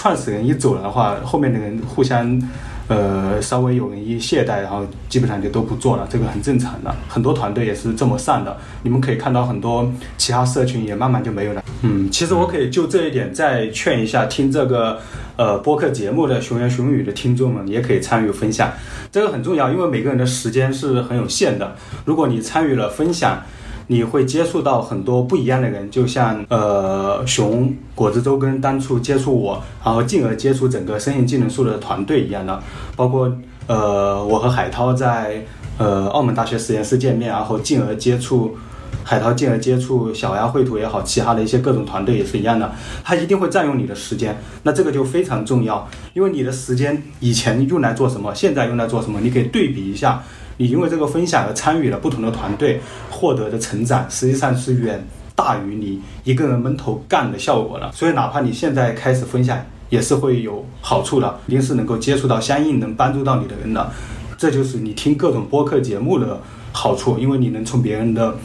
[0.00, 2.40] 创始人一走了的话，后面的人互相，
[2.88, 6.90] 呃，稍微有人一懈怠，然后基本上就都不做了，这个很正常的。
[7.06, 8.56] 很多团队也是这么上的。
[8.82, 11.62] 你们可以看到很多其他社群也慢慢就没有了。
[11.82, 14.98] 嗯，其实我可以就这一点再劝一下听这个
[15.36, 18.72] 呃播客节目的熊言熊语的听众们，也可以参与分享，
[19.12, 21.76] 这个很重要，因为每个人的时间是很有限的。
[22.06, 23.42] 如果你参与了分享，
[23.90, 32.62] 你会接触到很多不一样的人，就像呃熊果子周跟当初接触我，然后进而接触整个生命技能树的团队一样的，
[32.94, 33.36] 包括
[33.66, 35.44] 呃我和海涛在
[35.76, 38.56] 呃澳门大学实验室见面，然后进而接触
[39.02, 42.70] 海涛进而接触小鸭绘图也好，其他的一些各种团队也是一样的，
[43.02, 44.40] 它一定会占用你的时间。
[44.62, 45.84] 那这个就非常重要，
[46.14, 50.22] 因为你的时间以前用来做什么，现在用来做什么，你可以对比一下。
[50.60, 52.78] 你因为这个分享而参与了不同的团队，
[53.10, 55.02] 获得的成长实际上是远
[55.34, 57.90] 大于你一个人闷头干的效果的。
[57.92, 59.58] 所以哪怕你现在开始分享，
[59.88, 63.90] 也是会有好处的，一定是能够接触到相应能帮助到你的人的。
[64.36, 66.38] 这就是你听各种播客节目的
[66.72, 68.36] 好处，因为你能从别人的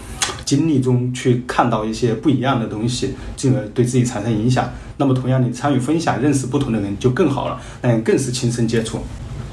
[0.45, 4.69] 经历中去看到一些不一样的东西，进而对自己产生影响。
[4.95, 9.01] 那么同样，你参与分享，认识不同的人就更好了，那更是亲身接触。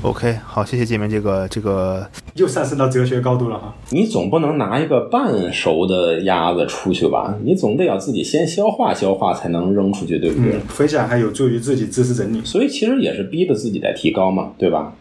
[0.02, 3.72] OK，好，谢谢界面这个这个又上升到哲学高度了哈。
[3.90, 7.38] 你总不能拿一个半熟的鸭子出去吧？
[7.44, 10.58] 你总得要自己先消化消化，才能扔出去，对不对？
[10.66, 14.92] 分享还有助于自己知识整理，所以其实也是逼着自己在提高嘛，对吧？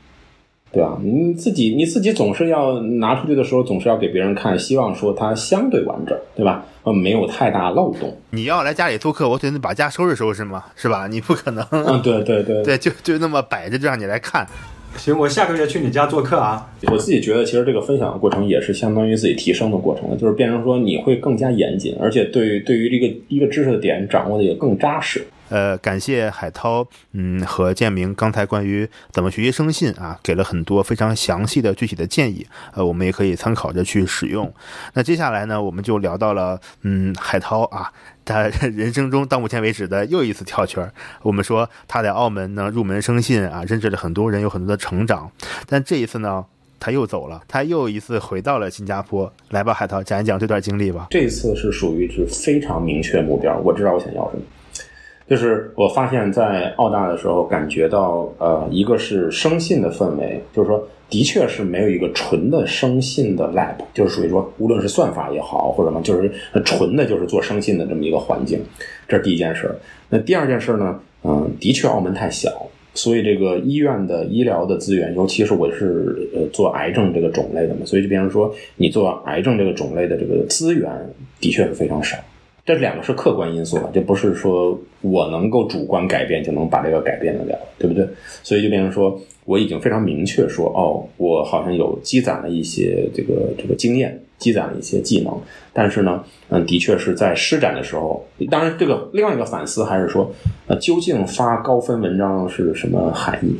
[0.72, 0.99] 对吧？
[1.02, 6.64] 你自己你自己总是要拿出去的时候，总是要给别人看，希望说它相对完整，对吧？
[6.84, 8.16] 呃，没有太大漏洞。
[8.30, 11.08] 你要来家里做客，我得把家收拾收拾嘛，是吧？
[11.08, 14.47] 你不可能，嗯，对对对 对，就就那么摆着就让你来看。
[15.02, 16.64] 行，我下个月去你家做客啊！
[16.91, 25.26] 我自己觉得，其实这个分享的过程也是相当于自己提升的过程，就是变成说你会更加严谨，而且对于对于这个一个知识的点掌握的也更扎实。
[25.49, 32.45] 呃，感谢海涛，嗯，和建明刚才关于怎么学习生信啊，给了很多非常详细的具体的建议，
[32.76, 34.54] 呃，我们也可以参考着去使用。
[34.93, 37.91] 那接下来呢，我们就聊到了，嗯，海涛啊，
[38.24, 40.92] 他 人生中到目前为止的又一次跳圈。
[41.22, 45.32] 我们说他在澳门呢入门生信啊，认识了很多人，有很多的成长。
[45.68, 46.46] 但这一次呢，
[46.80, 49.32] 他又走了，他又一次回到了新加坡。
[49.50, 51.08] 来吧，海涛，讲一讲这段经历吧。
[51.10, 54.44] 这次是属于是非常明确目标，我知道我想要什么。
[55.32, 66.30] 就是我发现，在澳大的时候，感觉到呃，一个是生信的氛围，就是说，的确是没有一个纯的生信的 lab，就是属于说，无论是算法也好，或者什么，就是
[66.66, 68.60] 纯的，就是做生信的这么一个环境。
[69.08, 69.74] 这是第一件事。
[70.10, 71.00] 那第二件事呢？
[71.24, 80.92] 嗯，的确，澳门太小，所以这个医院的医疗的资源，尤其是我是呃做癌症这个种类的嘛，所以就比方说，你做癌症这个种类的这个资源，
[81.40, 82.18] 的确是非常少。
[82.64, 88.07] 这两个是客观因素了，就不是说我能够主观改变就能把这个改变得了，对不对？
[88.43, 95.36] 所以就变成说，我已经非常明确说，哦，我好像有积攒了一些这个这个经验，积攒了一些技能，
[95.74, 100.32] 但是呢，嗯，的确是在施展的时候，当然这个另外一个反思还是说，
[100.68, 103.59] 呃，究竟发高分文章是什么含义？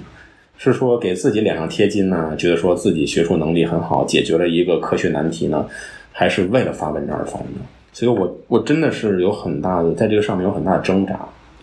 [0.58, 2.36] 是说给自己脸上贴金呢？
[2.38, 5.68] 觉得说自己学术能力很好，解决了一个科学难题呢？
[6.12, 7.66] 还是为了发文章而发文章？
[8.02, 11.20] 所以，我我真的是有很大的在这个上面有很大的挣扎，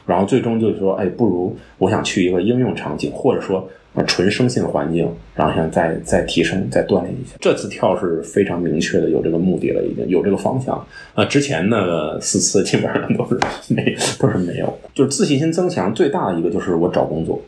[0.06, 3.68] 然后最终就是说，哎，不如我想去一个应用场景，或者说
[4.06, 7.34] 纯生性环境，然后想再再提升、再锻炼一下。
[7.40, 10.80] 这次跳是非常明确的，有这个目的了，已经有这个方向。
[11.12, 13.36] 啊，之前呢四次基本上都是
[13.74, 17.42] 没都是没有，就是自信心增强最大的一个就是我找工作。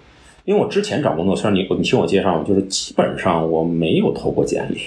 [0.51, 4.81] 因为我之前找工作，虽然你你听我介绍，就是基本上我没有投过简历，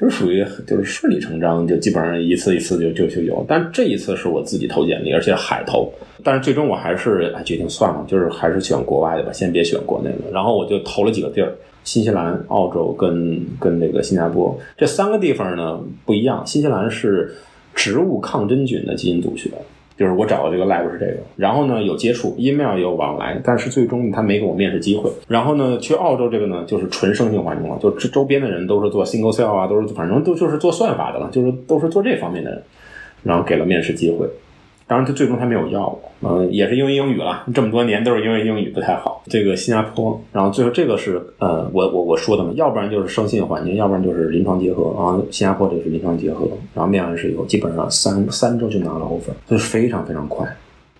[0.00, 3.44] 就是属于就是顺理成章，就基本上一次一次就就就有。
[3.46, 5.92] 但这一次是我自己投简历，而且海投，
[6.24, 10.32] 但是最终我还是决定算了，就是还是选国外的吧，先别选国内的。
[10.32, 11.52] 然后我就投了几个地儿，
[11.84, 16.42] 新西兰、澳洲跟跟那个新加坡这三个地方呢不一样。
[16.46, 17.30] 新西兰是
[17.74, 19.50] 植物抗真菌的基因组学。
[20.00, 25.10] 就是我找的这个 lab 是这个，然后呢有接触，email 也有往来，但是最终他没给我面试机会。
[25.28, 32.62] 然后呢去澳洲这个呢就是纯生性环境了，就周边的人都是做 single cell 啊，都是反正都就是做算法的了，就是都是做这方面的人，
[33.24, 34.26] 然后给了面试机会。
[34.90, 39.22] 当然，他最终他没有要，嗯，也是因为英语了，这么多年都是因为英语不太好。
[39.26, 45.14] 这个新加坡，然后最后这个是，呃，我我我说的嘛，要不然就是生信环境，要不然就是临床结合啊。
[45.30, 50.44] 新加坡这个是临床结合，然后面完试以后，基本上三三周就拿了 offer，就是非常非常快。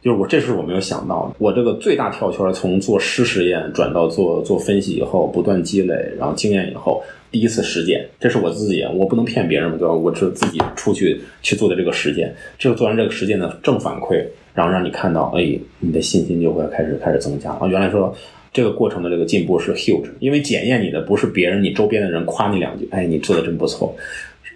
[0.03, 1.34] 就是我，这是我没有想到的。
[1.38, 9.92] 我这个最大跳圈，从做实实验转到做做分析以后，不断积累，然后经验以后，第一次实践，这是我自己，我不能骗别人嘛，对吧？
[9.92, 14.24] 我是自己出去去做的这个实践，这个做完这个实践的正反馈，
[14.55, 17.66] 然后让你看到，哎，你的信心就会开始开始增加啊。
[17.66, 18.14] 原来说
[18.55, 23.94] 这个过程的这个进步是 huge，因为检验你的不是别人，你周边的人夸你两句，哎，你做的真不错。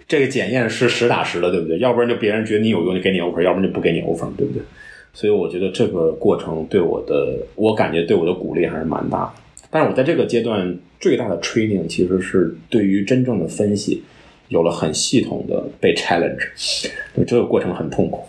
[0.07, 1.77] 这个检验是实打实的，对不对？
[1.77, 4.61] 要不然就别人觉得你有用就给你 offer，要不然就不给你 offer，对不对？
[5.15, 9.31] 所以我觉得这个过程对我的，我感觉对我的鼓励还是蛮大的。
[9.71, 14.03] 但是我在这个阶段最大的 training 其实是对于真正的分析
[14.49, 16.49] 有了很系统的被 challenge，
[17.25, 18.19] 这个过程很痛苦。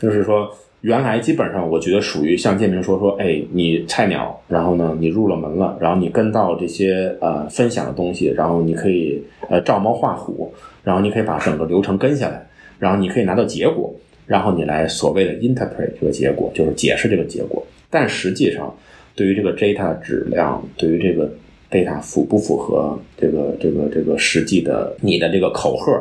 [0.00, 0.48] 就是说，
[0.82, 10.52] 原来基本上我觉得属于像建明说说，哎，你菜鸟，然后呢你入了门了，然后你跟到这些呃分享的东西，然后你可以呃照猫画虎，
[10.84, 12.46] 然后你可以把整个流程跟下来。
[12.78, 13.90] 然后你可以拿到结果，
[14.26, 17.64] 然后你来所谓的 interpret 这个结果，就是解释这个结果。
[17.88, 18.76] 但实际上，
[19.14, 21.32] 对于这个 data 质量，对于这个
[21.70, 25.92] data 符不符合这个这个这个实际的你的这个口号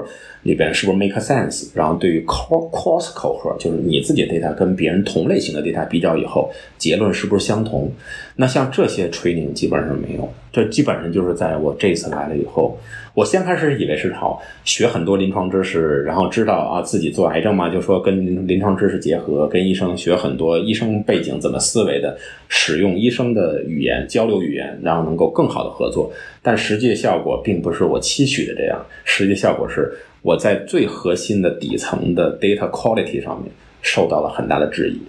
[0.45, 1.69] 里边是不是 make sense？
[1.73, 7.91] 然后对于 cross 口核，就是你自己的 data 跟别人同类型的 data 比较以后，结论是不是相同？
[8.35, 12.77] 那像这些 training 基本上没有，这基本上就是在我这次来了以后。
[13.15, 22.17] 我先开始以为是好学很多临床知识，然后知道啊自己做癌症嘛，就说跟临床知识结合，跟医生学很多医生背景怎么思维的，
[22.49, 26.11] 使用医生的语言交流语言，然后能够更好的合作。
[26.41, 29.89] 但实际效果并不是我期许的这样，实际效果是
[30.25, 33.51] 我在最核心的底层的 data quality 上面
[33.83, 34.99] 受到了很大的质疑，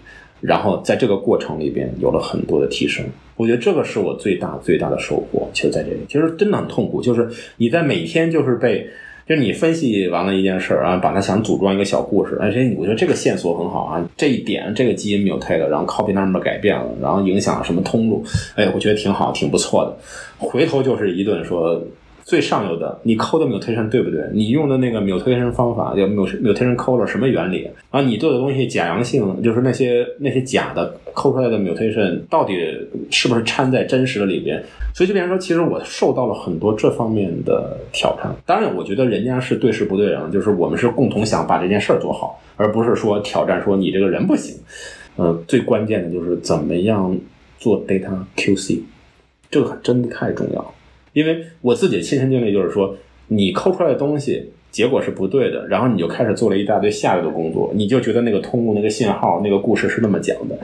[0.43, 3.03] 然后在这个过程里边有了很多的提升。
[3.35, 7.01] 我觉得这个是我最大最大的收获，其实在这里，其实真的很痛苦。
[7.01, 8.87] 就是你在每天就是被，
[9.27, 18.23] 就你分析完了一件事儿啊，把它想组装一个小故事，而且我觉得这个线索很好啊，这一点这个基因 mutate 然后 copy number 改变了，然后影响了什么通路，
[18.55, 19.97] 哎，我觉得挺好，挺不错的。
[20.37, 21.83] 回头就是一顿说。
[22.27, 24.21] 最上游的，你抠的 mutation 对不对？
[24.33, 27.63] 你用的那个 mutation 方法叫 mutation caller 什么原理？
[27.89, 32.59] 然后你做的东西假阳性，就是那些那些假的抠出来的 mutation 到底
[33.13, 34.61] 是不是掺在真实的里边？
[34.93, 38.35] 所以就变成说，其实我受到了很多这方面的挑战。
[38.45, 44.57] 当然，我觉得人家是对事不对人，就是我们是共同想把这件事儿做好，而不是说挑战说你这个人不行。
[45.15, 47.17] 呃，最关键的就是怎么样
[47.61, 48.81] 做 data QC，
[49.49, 50.75] 这个真的太重要。
[51.17, 52.95] 因为我自己亲身经历就是说，
[53.29, 60.59] 你抠出来的东西结果是不对的，然后你就开始做了一大堆下游的工作，你就觉得那个通路、那个信号、那个故事是那么讲的。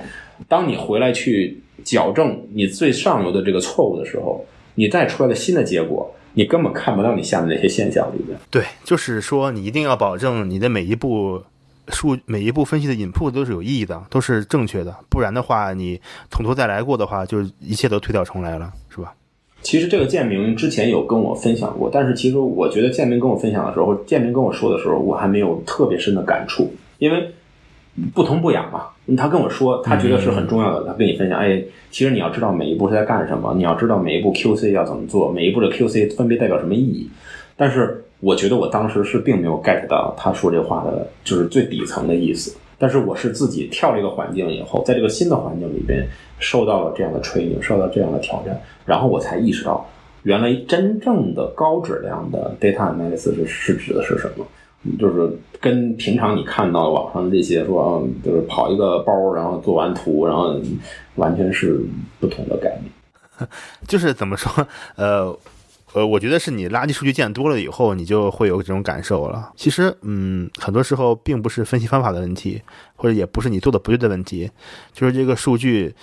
[0.46, 4.44] 当你回来去矫正你最上游的这个错误的时候，
[4.74, 8.38] 你再出来的新的结果，你根本看不到你下面那些现象里面。
[8.50, 11.42] 对，就是说你一定要保证你的每一步
[11.88, 15.98] 数、每一步分析的引铺都是有意义的，都是正确的，不然的话，你
[16.30, 19.14] 从头再来过的话，就一切都推倒重来了，是吧？
[19.62, 27.30] 其实这个建明之前有跟我分享过，但是其实我觉得建明跟我分享的时候，建明跟我说的时候，我还没有特别深的感触，因为
[28.12, 28.86] 不疼不痒嘛。
[29.16, 37.08] 他跟我说，他觉得是很重要的，他跟你分享，哎，其实你要知道每一步是在干什么，你要知道每一步 QC 要怎么做，每一步的 QC 分别代表什么意义。
[37.56, 42.56] 但是我觉得我当时是并没有 get 到他说这话的就是最底层的意思。
[42.82, 46.04] 但是我是自己跳了一个环境以后，在这个新的环境里边
[46.40, 49.88] 受到了这样的锤炼受到这样的挑战，然后我才意识到，
[50.24, 54.44] 原来真正的高质量的 data analysis 是是指的是什么？
[54.98, 55.30] 就是
[55.60, 60.56] 跟平常你看到网上的这些说，嗯，就是跑一个包，然后做完图，然后
[61.14, 61.80] 完全是
[62.18, 63.48] 不同的概念。
[63.86, 64.66] 就是怎么说，
[64.96, 65.38] 呃。
[65.94, 69.52] 呃，我觉得是你垃圾数据见多了以后，你就会有这种感受了。
[69.56, 72.62] 其实，嗯，很多时候并不是分析方法的问题，
[72.96, 74.50] 或者也不是你做的不对的问题，
[74.94, 75.94] 就是这个数据，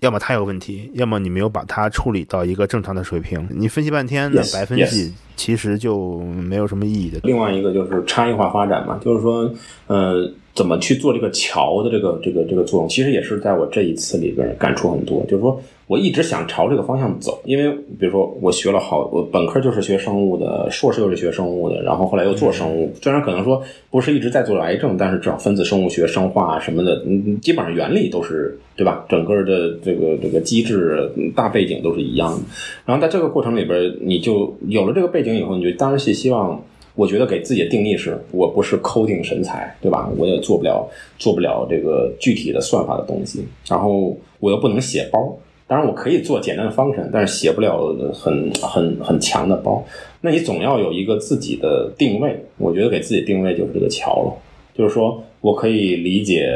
[0.00, 3.48] 要么它有问题，要么你没有把它处理到一个正常的水平。
[3.50, 7.20] 你分析半天的白分析，其实就没有什么意义的。
[7.22, 9.50] 另外一个就是差异化发展嘛，就是说，
[9.86, 15.58] 呃，怎么去做这个桥的这个这个这个作用，其实也是在我这一次里边感触很多，就是说。
[15.90, 17.68] 我一直想朝这个方向走，因为
[17.98, 22.94] 比如说我学了好，我本科就是学生物的，硕士又是学生物的，然后后来又做生物。
[23.02, 23.60] 虽然可能说
[23.90, 29.04] 不是一直在做癌症，但是至少分子生物学、生化什么的，嗯，基本上原理都是对吧？
[29.08, 32.42] 整个的这个这个机制大背景都是一样的。
[32.86, 36.62] 然后在这个过程里边，你就有了这个背景以后，你就当然是希望，
[36.94, 40.08] 我觉得给自己的定义是我不是 coding 神才，对吧？
[40.16, 40.88] 我也做不了
[41.18, 45.36] 做不了这个具体的算法的东西，然后我又不能写包。
[45.70, 49.80] 当然，我可以做简单的方程，但是写不了很很很强的包。
[50.20, 52.36] 那你总要有一个自己的定位。
[52.58, 54.32] 我觉得给自己定位就是这个桥了，
[54.76, 56.52] 就是说我可以理解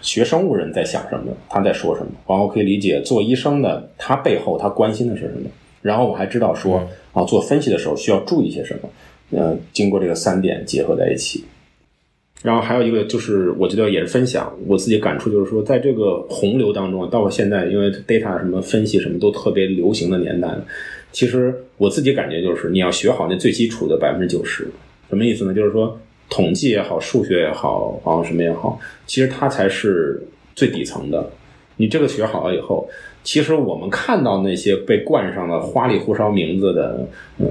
[0.00, 5.50] 学生物人在想什么，他在说什么，然后可以理解做医生的他背后他关心的是什么，
[5.82, 6.80] 然后我还知道说
[7.14, 8.88] 啊做分析的时候需要注意些什么。
[9.36, 11.44] 呃，经过这个三点结合在一起。
[12.42, 20.48] 然后还有一个就是，我觉得也是分享我自己感触，就是说，在这个洪流当中，到了现在，因为 data 什么分析什么都特别流行的年代，
[21.10, 24.68] 其实我自己感觉就是，你要学好那最基础的百分之九十，
[25.08, 25.52] 什么意思呢？
[25.52, 25.98] 就是说，
[26.28, 30.22] 统计也好，数学也好，然后什么也好，其实它才是
[30.54, 31.28] 最底层的。
[31.76, 32.88] 你这个学好了以后。
[33.26, 37.04] 其实我们看到那些被冠上了花里胡哨名字的，
[37.38, 37.44] 呃，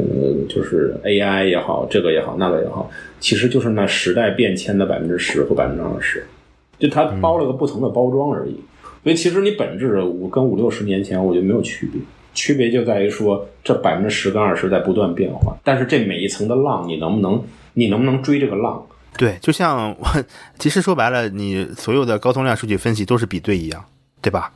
[0.48, 2.90] 就是 AI 也好，这个也好，那个也好，
[3.20, 6.26] 其实就是那时代变迁的百分之十或百分之二十，
[6.80, 8.56] 就它包了个不同的包装而已。
[9.04, 12.02] 所以其实你本质五跟五六十年前我觉得没有区别，
[12.34, 17.44] 区别就在于说这百分之十跟二十在不断变化，但是这每一层的浪你能不能
[17.74, 18.82] 你能不能追这个浪，
[19.18, 20.08] 对，就像我，
[20.58, 23.84] 其实说白了，你所有的高通量数据分析都是比对一样，
[24.22, 24.54] 对吧？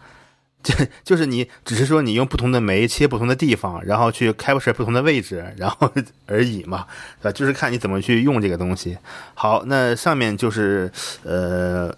[0.64, 0.73] 就
[1.03, 5.91] 就是你只是说你用不同的酶切不同的地方，然后去 capture 不同的位置，然后
[6.27, 6.86] 而已嘛，
[7.22, 7.31] 对吧？
[7.31, 8.98] 就是看你怎么去用这个东西。
[9.34, 10.91] 好，那上面就是
[11.23, 11.95] 呃。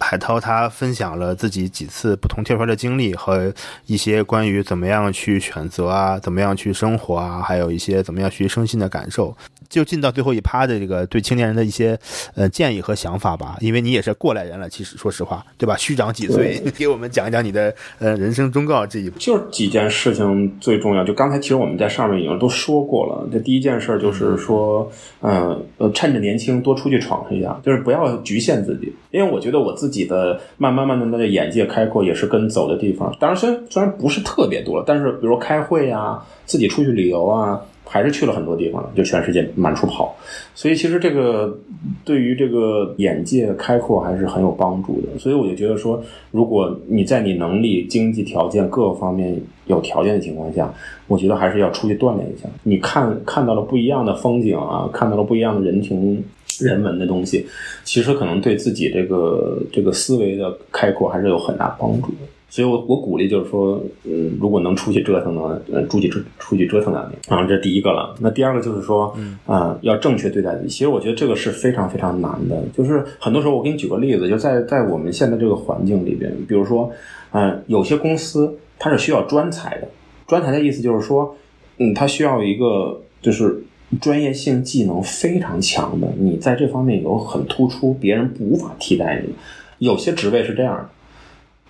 [0.00, 3.50] 海涛他分享了自己几次不同跳槽的经历和
[3.86, 9.34] 一些关于怎么样去选择啊，怎么样去生活啊，还有一些怎么样去生心的感受。
[9.68, 11.98] 就进到最后一趴的这个对青年人的一些
[12.34, 15.76] 呃建议和想法吧，因为你也是过来人了，其实说实话，对吧？
[15.76, 19.18] 虚长几岁，给我们讲一讲你的呃人生忠告这一步。
[19.18, 23.28] 就是几件事情最重要，就刚才其实我们在上面已经都说过了。
[23.32, 28.92] 这第一件事就是说，嗯呃，趁着年轻多出去闯一下，就是不要局限自己。
[29.10, 33.14] 因为我觉得我自己的慢慢慢慢的眼界开阔，也是跟走的地方。
[33.20, 37.60] 当然，虽然虽然不是特别多，但是比如说开会啊，自己出去旅游啊。
[37.84, 40.16] 还是去了很多地方，就全世界满处跑，
[40.54, 41.56] 所以其实这个
[42.04, 45.18] 对于这个眼界开阔还是很有帮助的。
[45.18, 50.72] 所以我就觉得说，如果你在你能力、经济条件各方面有条件的情况下，
[51.06, 52.48] 我觉得还是要出去锻炼一下。
[52.62, 56.24] 你看看到了不一样的风景啊，看到了不一样的人情
[56.60, 57.46] 人文的东西，
[57.84, 62.12] 其实可能对自己这个这个思维的开阔还是有很大帮助。
[62.54, 68.14] 所以，我我鼓励就是说，嗯，如果能出去折腾呢，呃，出去出出去折腾两年啊，这第一个了。
[68.20, 69.12] 那第二个就是说，
[69.44, 70.68] 啊，要正确对待自己。
[70.68, 72.62] 其实我觉得这个是非常非常难的。
[72.72, 76.88] 就是很多时候，我给你举个例子，就在在我们现在这个环境里边，比如说，
[77.32, 79.88] 嗯，有些公司它是需要专才的，
[80.28, 81.34] 专才的意思就是说，
[81.78, 83.64] 嗯，它需要一个就是
[84.00, 89.34] 专业性技能非常强的，你在这方面有很突出，别人无法替代你。
[89.80, 90.88] 有些职位是这样的。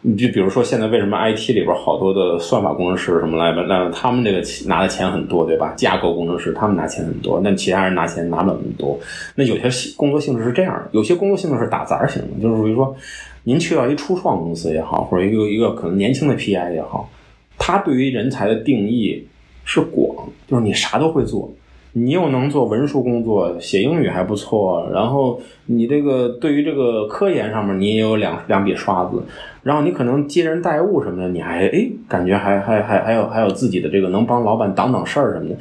[0.06, 3.62] 你就比如说，现在为什么 IT 里边好多的算法工程师什么来着？
[3.62, 5.72] 那他们这个拿的钱很多，对吧？
[5.78, 9.00] 架构工程师他们拿钱很多，那其他人拿钱拿不了那么多。
[9.34, 12.94] 那有些工作性质是这样的，有些工作性质是打杂型的，就是属于说，
[13.44, 17.08] 您去到一初创公司也好，或者一个一个可能年轻的 PI 也好，
[17.56, 19.26] 他对于人才的定义
[19.64, 21.50] 是广，就是你啥都会做。
[21.96, 29.22] 你又能做文书工作，写英语还不错，然后你这个对于这个科研上面你也有两两笔刷子，
[29.62, 35.56] 然后你可能接人待物什么的，你还哎感觉还还还还有还有自己的这个能帮老板挡挡事儿什么的。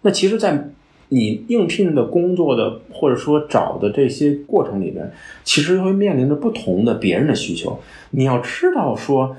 [0.00, 0.70] 那其实，在
[1.10, 5.12] 你应聘的工作的或者说找的这些过程里边，
[5.44, 7.78] 其实会面临着不同的别人的需求，
[8.10, 9.36] 你要知道说。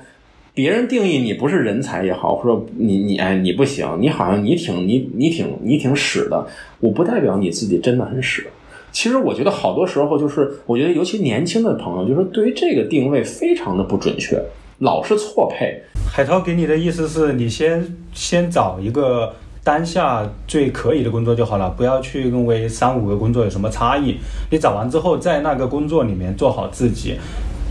[0.56, 6.46] 别人定义你不是人才也好，或者你你哎你不行，你好像你挺你你挺你挺屎的，
[6.80, 8.46] 我不代表你自己真的很屎。
[8.90, 14.42] 其实我觉得好多时候就是，我觉得尤其年轻的朋友，就是对于这个定位非常的不准确，
[14.78, 15.78] 老是错配。
[16.10, 24.16] 海涛给你的意思是你先先找一个当下最可以的工作就好了，不要去认为三五个工作有什么差异。
[24.50, 27.16] 你找完之后，在那个工作里面做好自己。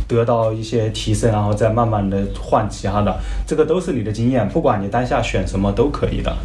[0.07, 3.15] 得到一些提升，然后再慢慢的换其他的，
[3.48, 4.48] 这个都是你的经验。
[4.49, 6.36] 不管你当下选什么都可以的，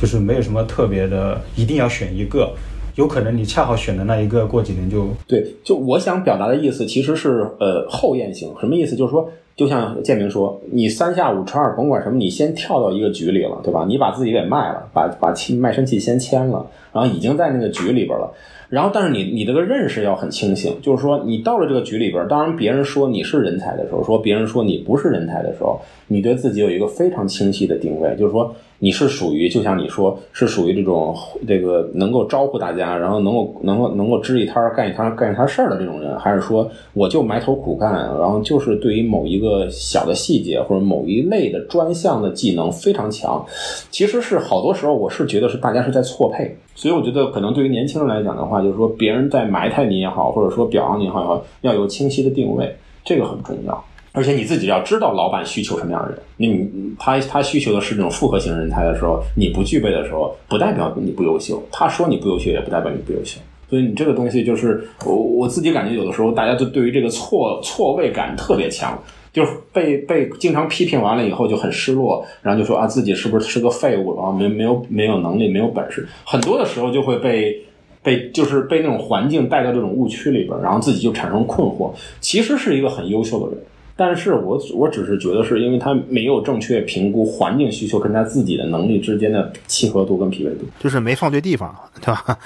[0.00, 2.52] 就是没有什么特别的，一定要选一个。
[2.96, 5.44] 有可能你恰好选的那一个，过几年就对。
[5.64, 8.52] 就我想表达的意思，其实是呃后验性。
[8.60, 8.94] 什么意思？
[8.94, 13.84] 就是说，就像建明说，你三下五除二，甭管什么，你先跳到一个局里了，对吧？
[13.88, 18.32] 你把自己给卖了，把把契卖身契先签了，然后已经在那个局里边了。
[18.68, 28.54] 然后，但是你你这个认识要很清醒，就是说，你到了这个局里边，当然别人说你是人才的时候，说别人说你不是人才的时候，你对自己有一个非常清晰的定位，就是说。
[28.84, 31.16] 你是属于，就像你说，是属于这种
[31.48, 37.90] 这个能够招呼大家，然后能够能够能够支一摊干一摊干一摊事儿的这种人，还是说我就埋头苦干，
[38.20, 43.42] 然后就是对于某一个小的细节或者某一类的专项的技能非常强？
[43.90, 53.82] 其实是好多时候我是觉得是大家是在错配，所以我觉得可能对于年轻人来讲的话，就是说别人在埋汰你也好，或者说表扬你也好，要有清晰的定位，这个很重要。
[54.16, 61.60] 而且你自己要知道老板需求什么样的人，你他他需求的是这种复合型人才的时候，你不具备的时候，不代表你不优秀。
[61.72, 63.40] 他说你不优秀，也不代表你不优秀。
[63.68, 68.96] 所以你这个东西就是我我自己感觉，有的时候大家就对于这个错错位感特别强，
[69.32, 76.06] 就是被被经常批评完了以后就很失落，然后就说啊自己是不是是个废物啊，没没有没有能力，没有本事。
[76.24, 77.60] 很多的时候就会被
[78.00, 81.90] 被就是被那种环境带到这种误区里边，然后自己就产生困惑。
[82.20, 83.64] 其实是一个很优秀的人。
[83.96, 92.38] 但是我我只是觉得是因为他没有正确评估环境需求跟他自己的能力之间的契合度跟匹配度，就是没放对地方，对吧？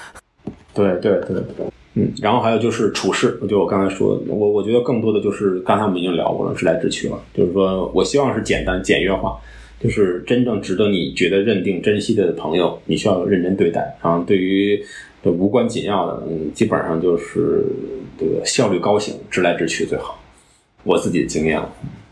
[0.73, 1.65] 对对对对，
[1.95, 9.37] 嗯，然后还有就是处事，就我刚才说，我我觉得更多的就是刚才我们已经聊过了，直来直去了，就是说我希望是简单简约化，
[9.79, 14.83] 就是真正值得你觉得认定珍惜的朋友，你需要认真对待，然后对于。
[15.21, 17.61] 就无关紧要的，嗯，基本上就是
[18.17, 20.17] 这个效率高型，直来直去最好。
[20.83, 21.69] 我自己的经验了。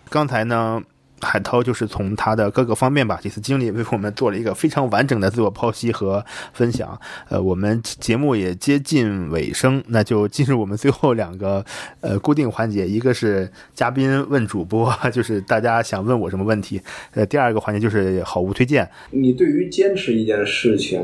[0.09, 0.81] 刚才呢？
[1.19, 6.23] 海涛就是从他的各个方面吧，这次经历为我们做了一个非常完整的自我剖析和
[6.53, 6.95] 分享。
[7.27, 11.65] 呃，我们节目也接近尾声，那就进入我们最后两个
[12.01, 16.79] 呃固定环节，一个是嘉宾问主播， 就是大家想问我什么问题。
[17.15, 18.87] 呃，第二个环节就是好物推荐。
[19.09, 21.01] 你对于坚持一件事情，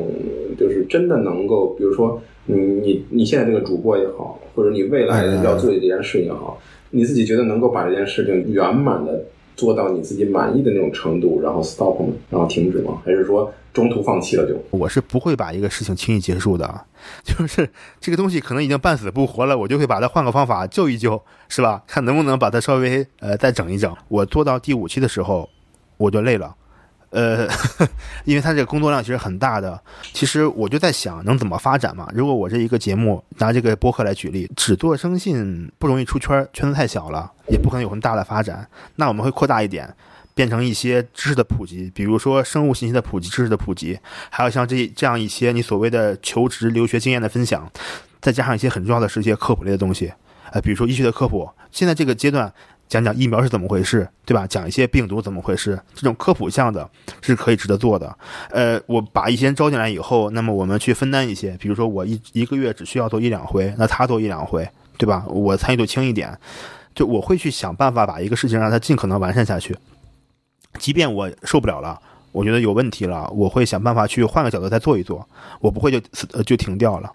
[0.59, 6.61] 就是真的能够，比如说你你你现在这个主播也好，或者你未来要做的这件事情也好，
[6.93, 9.21] 你自己觉得能够把这件事情圆满的。
[9.55, 12.11] 做到你自己满意的那种程度，然后 stop 吗？
[12.31, 12.99] 然后停止吗？
[13.05, 14.59] 还是说中途放弃了就？
[14.71, 16.85] 我是不会把一个事情轻易结束的，
[17.23, 17.69] 就是
[18.01, 21.83] 这个东西可能已经半死不活了，我就会把它换个方法救一救，是吧？
[21.85, 23.95] 看能不能把它稍微呃再整一整。
[24.07, 25.47] 我做到第五期的时候，
[25.97, 26.55] 我就累了。
[27.13, 27.47] 呃，
[28.25, 29.79] 因为他这个工作量其实很大的，
[30.13, 32.09] 其实我就在想能怎么发展嘛。
[32.11, 38.67] 如果我这一个节目拿这个播客来举例，只做声信不容易出圈，圈子太小了，也不可能有很大的发展。
[38.95, 39.87] 那我们会扩大一点，
[40.33, 43.99] 变成一些知识的普及，比如说生物信息的普及、知识的普及，
[44.31, 47.71] 还有像这这样一些你所谓的求职留学经验的分享，
[48.21, 50.11] 再加上一些很重要的是一些科普类的东西，
[50.51, 51.47] 呃，比如说医学的科普。
[51.71, 52.51] 现在这个阶段。
[52.87, 54.45] 讲讲疫苗是怎么回事，对吧？
[54.45, 56.87] 讲一些病毒怎么回事，这种科普项的
[57.21, 58.15] 是可以值得做的。
[58.51, 65.25] 呃，我把一些人招进来以后，那么我们去分担一些，比如说我一一个月只需要做一两回，那他做一两回，对吧？
[65.27, 66.37] 我参与度轻一点，
[66.93, 69.75] 就我会去想办法把一个事情让它尽可能完善下去。
[70.77, 71.99] 即便我受不了了，
[72.31, 75.27] 我觉得有问题了，我会想办法去换个角度再做一做，
[75.59, 75.99] 我不会就
[76.33, 77.11] 呃就停掉了。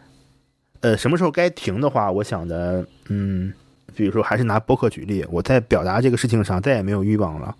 [0.81, 3.53] 呃，什么时候该停的话，我想的，嗯。
[3.99, 7.53] 比如说，还是拿播客举例，我在表达这个事情上再也没有欲望了，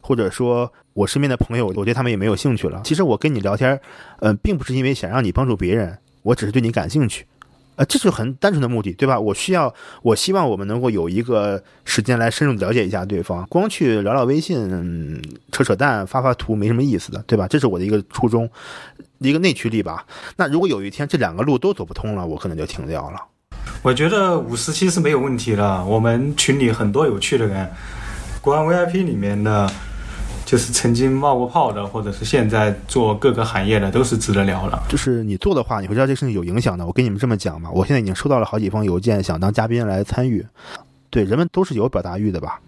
[0.00, 2.80] 或者说，我身边的朋友，我对他们也没有兴趣了。
[2.84, 3.80] 其实我跟你聊天，
[4.20, 7.26] 呃，并不是因为想让你帮助别人，我只是对你感兴趣，
[7.74, 9.18] 呃，这是很单纯的目的，对吧？
[9.18, 17.48] 我需要，我希望我们能够有一个时间来深入了解一下对方，光去聊聊微信、扯扯淡、发发图没什么意思的，对吧？
[17.48, 18.48] 这是我的一个初衷，
[19.18, 20.06] 一个内驱力吧。
[20.36, 23.20] 那如果有一天这两个路都走不通了，我可能就停掉了。
[23.82, 25.84] 我觉得五十期是没有问题的。
[25.84, 27.68] 我们群里很多有趣的人，
[28.40, 29.68] 国安 VIP 里面的，
[30.46, 34.80] 就是曾经冒过泡的，或者是现在做各个行业的，都是值得聊了。
[34.88, 36.86] 就是你做的话，你会知道这事情有影响的。
[36.86, 40.46] 我跟你们这么讲吧，我现在已经收到了好几封邮件，想当嘉宾来参与。
[41.10, 42.60] 对，人们都是有表达欲的吧？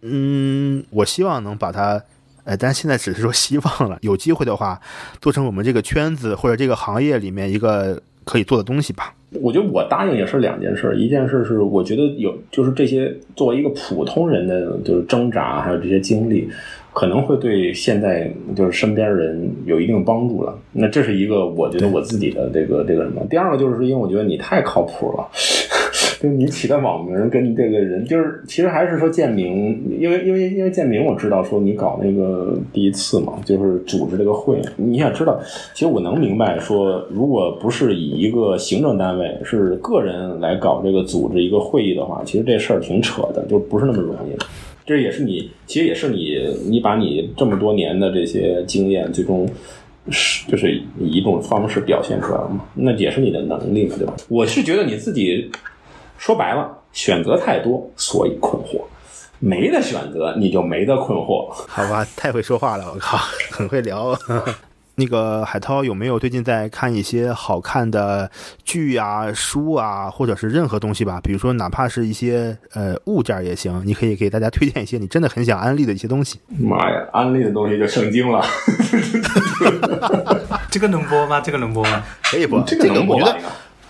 [0.00, 2.02] 嗯，我希望能把它，
[2.44, 3.98] 呃，但现在只是说希望了。
[4.00, 4.80] 有机会的话，
[5.20, 9.12] 做成我们这个圈子或者这个行业里面一个可以做的东西吧。
[9.42, 16.48] 我觉得我答应也是两件事，一件事是我觉得有，就是这些作为一个普通人的就是挣扎，还有这些经历，
[16.92, 20.56] 可能会对现在就是身边人有一定帮助了。
[20.72, 23.22] 那这是一个我觉得我自己的这个这个什么。
[23.28, 25.28] 第二个就是因为我觉得你太靠谱了。
[26.24, 35.38] 就你起的网名跟这个人，就是其实还是说建明，因为因为因为建明我知道说你搞那个第一次嘛，就是组织这个会，你想知道，
[35.74, 44.32] 其实我能明白说，如果不是以一个行政单位，是个人来搞这个组织一个会议的话，其实这事儿挺扯的，就不是那么容易。
[44.86, 46.38] 这也是你，其实也是你，
[46.70, 49.46] 你把你这么多年的这些经验，最终
[50.08, 52.64] 是就是以一种方式表现出来了嘛？
[52.72, 54.14] 那也是你的能力嘛，对吧？
[54.30, 55.50] 我是觉得你自己。
[56.18, 58.80] 说白了，选择太多，所以困惑；
[59.38, 61.50] 没得选择，你就没得困惑。
[61.68, 63.18] 好吧，太会说话了，我靠，
[63.50, 64.16] 很会聊。
[64.96, 68.30] 那个海涛有没有最近在看一些好看的
[68.62, 71.20] 剧啊、书啊，或者是任何东西吧？
[71.20, 76.38] 比如说，哪怕是一些呃物件也行，你可以给大家推荐一些你真的很想安利的一些东西。
[76.60, 78.40] 妈呀，安利的东西就圣经了。
[80.70, 81.40] 这个能播吗？
[81.40, 82.04] 这个能播吗？
[82.22, 83.36] 可以播，这个能播吧？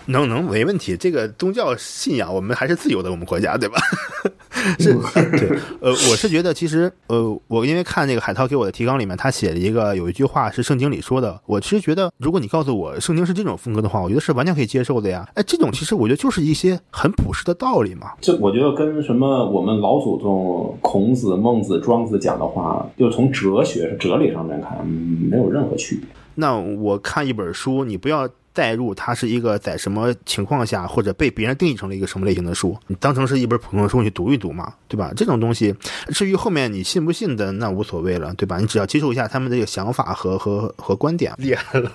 [0.07, 3.79] 能能没问题，这个宗教信仰我们还是自由的，我们国家对吧？
[4.79, 4.93] 是，
[5.37, 5.49] 对，
[5.81, 15.27] 呃，我是觉得其实，呃，我因为看那个海涛给我的提纲里面，他写了一个有一句话是圣经里说的，我其实觉得，如果你告诉我圣经是这种风格的话，我觉得是完全可以接受的呀。
[15.35, 18.11] 哎，这种其实我觉得就是一些 很朴实的道理嘛。
[18.21, 26.07] 这我觉得跟什么我们老祖宗孔子、孟子、庄子讲的话，就从哲学、哲理上面看，没有任何区别。
[26.33, 28.27] 那我看一本书，你不要。
[28.55, 35.11] 代入它是一个在什么情况下，或者被别人定义成了一个什么类型的书，你当成是一本普通的书去读一读嘛，对吧？
[35.15, 35.75] 这种东西，
[36.07, 38.57] 至于后面你信不信的，那无所谓了，对吧？
[38.57, 41.91] 你只要接受一下他们的这个想法和和和观点，厉害了。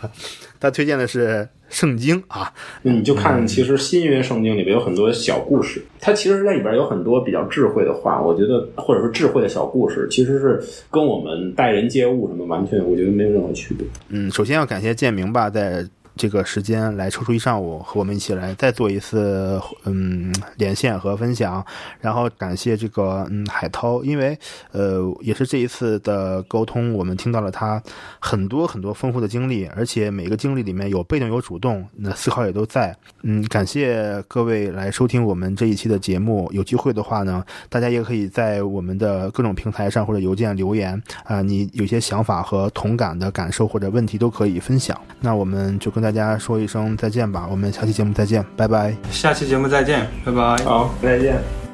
[0.61, 13.87] 他推荐的是圣经啊，你就看，其实新约圣经里边有很多小故事，它其实在里边有很多比较智慧的话，我觉得或者说智慧的小故事，其实是跟我们待人接物什么完全，我觉得没有任何区别。
[14.11, 15.89] 嗯，首先要感谢建明吧，在。
[16.21, 21.65] 这个时间来抽出一上午和我们一起来再做一次嗯连线和分享，
[21.99, 24.39] 然后感谢这个嗯海涛，因为
[24.71, 27.83] 呃也是这一次的沟通，我们听到了他
[28.19, 32.95] 很多很多丰富的经历，而且每个经历里面有被动有主动，那思考也都在。
[33.23, 45.01] 嗯，感谢各位来收听我们这一期的节目，有机会的话呢，大家也可以在我们的各种平台上或者邮件留言啊，你有些想法和同感的感受或者问题都可以分享。
[45.21, 48.93] 那我们就跟大大家说一声再见吧，我们下期节目再见，拜拜。
[49.13, 50.57] 下期节目再见，拜拜。
[50.65, 51.70] 好，再见。